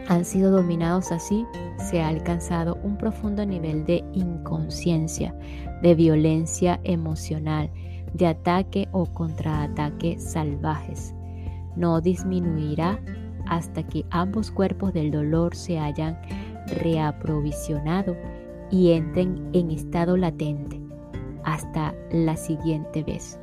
han 0.09 0.25
sido 0.25 0.51
dominados 0.51 1.13
así, 1.13 1.45
se 1.79 2.01
ha 2.01 2.09
alcanzado 2.09 2.79
un 2.83 2.97
profundo 2.97 3.45
nivel 3.45 3.85
de 3.85 4.05
inconsciencia, 4.13 5.35
de 5.83 5.95
violencia 5.95 6.81
emocional, 6.85 7.71
de 8.15 8.27
ataque 8.27 8.89
o 8.93 9.07
contraataque 9.07 10.19
salvajes. 10.19 11.15
No 11.77 12.01
disminuirá 12.01 13.01
hasta 13.47 13.83
que 13.83 14.05
ambos 14.11 14.51
cuerpos 14.51 14.93
del 14.93 15.11
dolor 15.11 15.57
se 15.57 15.79
hayan 15.79 16.21
reaprovisionado 16.83 18.17
y 18.71 18.93
entren 18.93 19.49
en 19.53 19.71
estado 19.71 20.17
latente 20.17 20.81
hasta 21.45 21.95
la 22.11 22.37
siguiente 22.37 23.03
vez. 23.03 23.42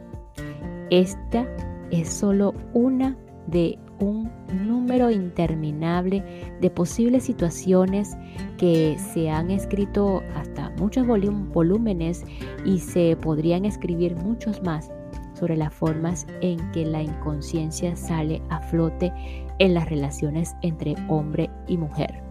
Esta 0.90 1.46
es 1.92 2.10
solo 2.10 2.54
una 2.74 3.16
de 3.48 3.78
un 4.00 4.32
número 4.66 5.12
interminable 5.12 6.24
de 6.62 6.70
posibles 6.70 7.24
situaciones 7.24 8.18
que 8.58 8.98
se 9.14 9.30
han 9.30 9.52
escrito 9.52 10.24
hasta 10.36 10.72
muchos 10.78 11.06
volúmenes 11.06 12.24
y 12.66 12.80
se 12.80 13.16
podrían 13.18 13.66
escribir 13.66 14.16
muchos 14.16 14.64
más 14.64 14.92
sobre 15.34 15.58
las 15.58 15.74
formas 15.74 16.26
en 16.42 16.60
que 16.72 16.86
la 16.86 17.02
inconsciencia 17.02 17.96
sale 17.96 18.42
a 18.50 18.60
flote 18.60 19.14
en 19.60 19.74
las 19.74 19.90
relaciones 19.90 20.56
entre 20.62 20.96
hombre 21.08 21.50
y 21.68 21.78
mujer. 21.78 22.24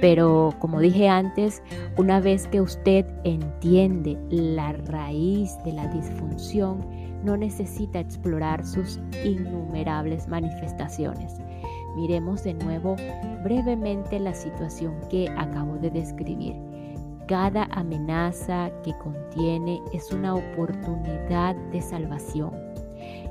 Pero 0.00 0.54
como 0.60 0.80
dije 0.80 1.08
antes, 1.08 1.62
una 1.96 2.20
vez 2.20 2.46
que 2.48 2.60
usted 2.60 3.06
entiende 3.24 4.16
la 4.30 4.72
raíz 4.72 5.56
de 5.64 5.72
la 5.72 5.88
disfunción, 5.88 6.86
no 7.24 7.36
necesita 7.36 8.00
explorar 8.00 8.64
sus 8.64 9.00
innumerables 9.24 10.28
manifestaciones. 10.28 11.40
Miremos 11.96 12.44
de 12.44 12.54
nuevo 12.54 12.96
brevemente 13.42 14.18
la 14.18 14.34
situación 14.34 14.94
que 15.10 15.28
acabo 15.36 15.76
de 15.78 15.90
describir. 15.90 16.54
Cada 17.26 17.64
amenaza 17.70 18.70
que 18.82 18.92
contiene 18.98 19.80
es 19.92 20.12
una 20.12 20.34
oportunidad 20.34 21.56
de 21.72 21.80
salvación. 21.80 22.52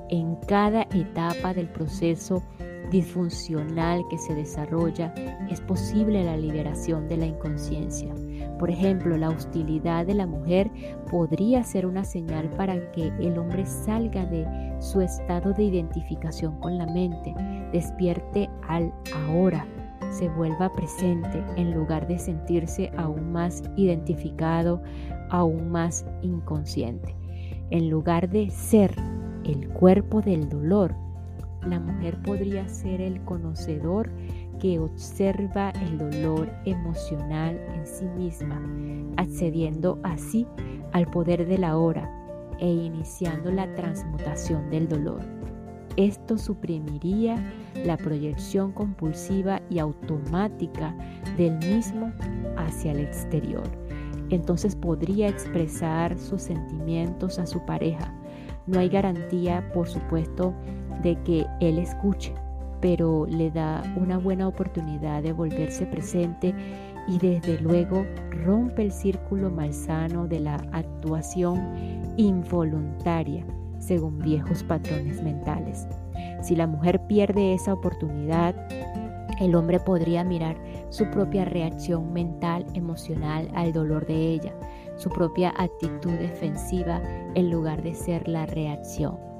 En 0.09 0.35
cada 0.47 0.83
etapa 0.93 1.53
del 1.53 1.69
proceso 1.69 2.41
disfuncional 2.89 4.03
que 4.09 4.17
se 4.17 4.33
desarrolla 4.33 5.13
es 5.49 5.61
posible 5.61 6.23
la 6.23 6.37
liberación 6.37 7.07
de 7.07 7.17
la 7.17 7.25
inconsciencia. 7.25 8.13
Por 8.59 8.69
ejemplo, 8.69 9.17
la 9.17 9.29
hostilidad 9.29 10.05
de 10.05 10.13
la 10.13 10.25
mujer 10.25 10.71
podría 11.09 11.63
ser 11.63 11.85
una 11.85 12.03
señal 12.03 12.49
para 12.51 12.91
que 12.91 13.07
el 13.19 13.37
hombre 13.37 13.65
salga 13.65 14.25
de 14.25 14.45
su 14.79 15.01
estado 15.01 15.53
de 15.53 15.63
identificación 15.63 16.59
con 16.59 16.77
la 16.77 16.85
mente, 16.85 17.33
despierte 17.71 18.49
al 18.67 18.93
ahora, 19.27 19.65
se 20.11 20.29
vuelva 20.29 20.71
presente 20.73 21.43
en 21.55 21.73
lugar 21.73 22.07
de 22.07 22.19
sentirse 22.19 22.91
aún 22.97 23.31
más 23.31 23.63
identificado, 23.75 24.81
aún 25.29 25.69
más 25.69 26.05
inconsciente. 26.21 27.15
En 27.71 27.89
lugar 27.89 28.29
de 28.29 28.51
ser 28.51 28.93
el 29.43 29.67
cuerpo 29.69 30.21
del 30.21 30.47
dolor, 30.49 30.93
la 31.67 31.79
mujer 31.79 32.21
podría 32.21 32.67
ser 32.67 33.01
el 33.01 33.23
conocedor 33.23 34.11
que 34.63 34.79
observa 34.79 35.71
el 35.71 35.97
dolor 35.97 36.49
emocional 36.63 37.59
en 37.75 37.85
sí 37.85 38.05
misma, 38.05 38.61
accediendo 39.17 39.99
así 40.03 40.47
al 40.93 41.05
poder 41.07 41.45
de 41.45 41.57
la 41.57 41.75
hora 41.75 42.09
e 42.59 42.67
iniciando 42.67 43.51
la 43.51 43.75
transmutación 43.75 44.69
del 44.69 44.87
dolor. 44.87 45.19
Esto 45.97 46.37
suprimiría 46.37 47.43
la 47.83 47.97
proyección 47.97 48.71
compulsiva 48.71 49.61
y 49.69 49.79
automática 49.79 50.95
del 51.35 51.57
mismo 51.57 52.13
hacia 52.55 52.93
el 52.93 53.01
exterior. 53.01 53.69
Entonces 54.29 54.77
podría 54.77 55.27
expresar 55.27 56.17
sus 56.17 56.41
sentimientos 56.41 57.37
a 57.37 57.45
su 57.45 57.59
pareja. 57.65 58.13
No 58.65 58.79
hay 58.79 58.87
garantía, 58.87 59.69
por 59.73 59.89
supuesto, 59.89 60.53
de 61.01 61.21
que 61.23 61.45
él 61.59 61.79
escuche, 61.79 62.33
pero 62.83 63.25
le 63.25 63.49
da 63.49 63.81
una 63.95 64.17
buena 64.17 64.45
oportunidad 64.45 65.23
de 65.23 65.31
volverse 65.31 65.85
presente 65.85 66.53
y 67.07 67.17
desde 67.17 67.57
luego 67.61 68.05
rompe 68.43 68.81
el 68.81 68.91
círculo 68.91 69.49
malsano 69.49 70.27
de 70.27 70.41
la 70.41 70.55
actuación 70.73 72.13
involuntaria 72.17 73.45
según 73.79 74.19
viejos 74.19 74.63
patrones 74.63 75.23
mentales. 75.23 75.87
Si 76.41 76.57
la 76.57 76.67
mujer 76.67 76.99
pierde 77.07 77.53
esa 77.53 77.73
oportunidad, 77.73 78.53
El 79.39 79.55
hombre 79.55 79.79
podría 79.79 80.23
mirar 80.23 80.55
su 80.89 81.09
propia 81.09 81.43
reacción 81.43 82.13
mental, 82.13 82.65
emocional 82.75 83.49
al 83.55 83.73
dolor 83.73 84.05
de 84.05 84.15
ella, 84.15 84.53
su 84.95 85.09
propia 85.09 85.53
actitud 85.57 86.11
defensiva 86.11 87.01
en 87.33 87.49
lugar 87.49 87.81
de 87.81 87.95
ser 87.95 88.27
la 88.27 88.45
reacción. 88.45 89.32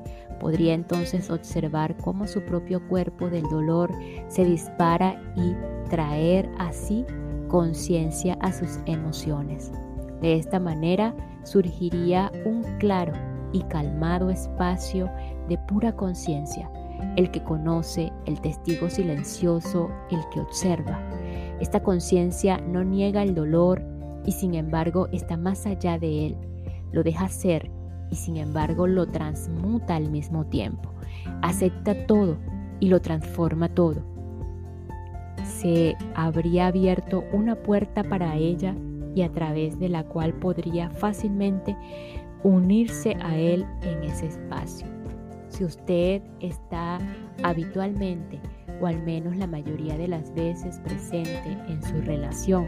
Podría 0.43 0.73
entonces 0.73 1.29
observar 1.29 1.95
cómo 1.95 2.27
su 2.27 2.41
propio 2.41 2.85
cuerpo 2.89 3.29
del 3.29 3.43
dolor 3.43 3.89
se 4.27 4.43
dispara 4.43 5.17
y 5.37 5.55
traer 5.89 6.49
así 6.59 7.05
conciencia 7.47 8.37
a 8.41 8.51
sus 8.51 8.77
emociones. 8.85 9.71
De 10.19 10.35
esta 10.35 10.59
manera 10.59 11.15
surgiría 11.43 12.29
un 12.43 12.61
claro 12.77 13.13
y 13.53 13.61
calmado 13.63 14.29
espacio 14.29 15.09
de 15.47 15.57
pura 15.59 15.95
conciencia, 15.95 16.69
el 17.15 17.31
que 17.31 17.41
conoce, 17.41 18.11
el 18.25 18.41
testigo 18.41 18.89
silencioso, 18.89 19.89
el 20.11 20.19
que 20.33 20.41
observa. 20.41 20.99
Esta 21.61 21.81
conciencia 21.81 22.57
no 22.57 22.83
niega 22.83 23.23
el 23.23 23.33
dolor 23.33 23.81
y 24.25 24.33
sin 24.33 24.55
embargo 24.55 25.07
está 25.13 25.37
más 25.37 25.65
allá 25.65 25.97
de 25.97 26.25
él, 26.25 26.37
lo 26.91 27.01
deja 27.01 27.29
ser 27.29 27.71
y 28.13 28.15
sin 28.15 28.37
embargo 28.37 28.85
lo 28.85 29.07
transmuta 29.07 29.95
al 29.95 30.11
mismo 30.11 30.45
tiempo. 30.45 30.93
Acepta 31.41 32.05
todo 32.05 32.37
y 32.79 32.89
lo 32.89 33.01
transforma 33.01 33.69
todo. 33.69 34.03
Se 35.43 35.95
habría 36.13 36.67
abierto 36.67 37.23
una 37.33 37.55
puerta 37.55 38.03
para 38.03 38.35
ella 38.35 38.75
y 39.15 39.23
a 39.23 39.31
través 39.31 39.79
de 39.79 39.89
la 39.89 40.03
cual 40.03 40.33
podría 40.33 40.91
fácilmente 40.91 41.75
unirse 42.43 43.17
a 43.19 43.35
Él 43.35 43.65
en 43.81 44.03
ese 44.03 44.27
espacio. 44.27 44.85
Si 45.47 45.65
usted 45.65 46.21
está 46.39 46.99
habitualmente 47.41 48.39
o 48.79 48.85
al 48.85 49.01
menos 49.01 49.35
la 49.37 49.47
mayoría 49.47 49.97
de 49.97 50.07
las 50.07 50.31
veces 50.35 50.79
presente 50.81 51.57
en 51.67 51.81
su 51.81 51.99
relación, 52.01 52.67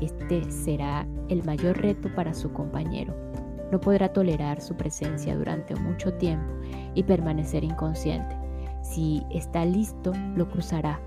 este 0.00 0.50
será 0.50 1.06
el 1.28 1.44
mayor 1.44 1.76
reto 1.82 2.08
para 2.14 2.32
su 2.32 2.50
compañero. 2.50 3.29
No 3.70 3.80
podrá 3.80 4.12
tolerar 4.12 4.60
su 4.60 4.76
presencia 4.76 5.36
durante 5.36 5.74
mucho 5.76 6.12
tiempo 6.14 6.52
y 6.94 7.02
permanecer 7.02 7.64
inconsciente. 7.64 8.36
Si 8.82 9.22
está 9.30 9.64
listo, 9.64 10.12
lo 10.34 10.50
cruzará 10.50 11.00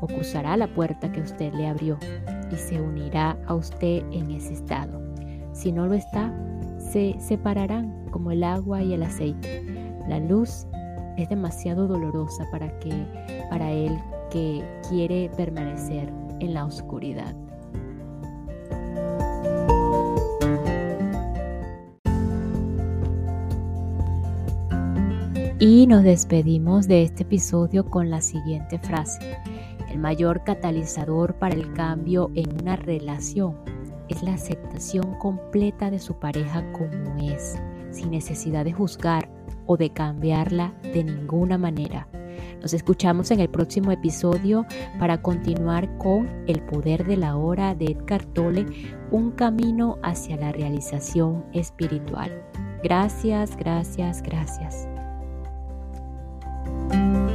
o 0.00 0.06
cruzará 0.06 0.56
la 0.56 0.68
puerta 0.68 1.10
que 1.10 1.20
usted 1.20 1.52
le 1.54 1.66
abrió 1.66 1.98
y 2.52 2.56
se 2.56 2.80
unirá 2.80 3.36
a 3.46 3.54
usted 3.54 4.04
en 4.12 4.30
ese 4.30 4.54
estado. 4.54 5.00
Si 5.52 5.72
no 5.72 5.86
lo 5.86 5.94
está, 5.94 6.32
se 6.78 7.16
separarán 7.18 8.06
como 8.10 8.30
el 8.30 8.44
agua 8.44 8.82
y 8.82 8.94
el 8.94 9.02
aceite. 9.02 9.64
La 10.08 10.20
luz 10.20 10.66
es 11.16 11.28
demasiado 11.28 11.88
dolorosa 11.88 12.46
para 12.50 12.78
que 12.78 12.92
para 13.50 13.72
él 13.72 13.98
que 14.30 14.64
quiere 14.88 15.30
permanecer 15.36 16.12
en 16.40 16.54
la 16.54 16.64
oscuridad. 16.64 17.34
Y 25.60 25.88
nos 25.88 26.04
despedimos 26.04 26.86
de 26.86 27.02
este 27.02 27.24
episodio 27.24 27.84
con 27.84 28.10
la 28.10 28.20
siguiente 28.20 28.78
frase. 28.78 29.38
El 29.90 29.98
mayor 29.98 30.44
catalizador 30.44 31.34
para 31.34 31.56
el 31.56 31.72
cambio 31.72 32.30
en 32.36 32.60
una 32.60 32.76
relación 32.76 33.56
es 34.08 34.22
la 34.22 34.34
aceptación 34.34 35.18
completa 35.18 35.90
de 35.90 35.98
su 35.98 36.14
pareja 36.14 36.64
como 36.70 37.16
es, 37.20 37.60
sin 37.90 38.12
necesidad 38.12 38.64
de 38.64 38.72
juzgar 38.72 39.28
o 39.66 39.76
de 39.76 39.90
cambiarla 39.90 40.74
de 40.82 41.02
ninguna 41.02 41.58
manera. 41.58 42.06
Nos 42.62 42.72
escuchamos 42.72 43.32
en 43.32 43.40
el 43.40 43.48
próximo 43.48 43.90
episodio 43.90 44.64
para 45.00 45.22
continuar 45.22 45.98
con 45.98 46.28
El 46.46 46.62
poder 46.62 47.04
de 47.04 47.16
la 47.16 47.36
hora 47.36 47.74
de 47.74 47.86
Edgar 47.86 48.24
Tolle, 48.26 48.66
un 49.10 49.32
camino 49.32 49.98
hacia 50.04 50.36
la 50.36 50.52
realización 50.52 51.44
espiritual. 51.52 52.30
Gracias, 52.84 53.56
gracias, 53.56 54.22
gracias. 54.22 54.88
Thank 56.90 57.16
you. 57.16 57.27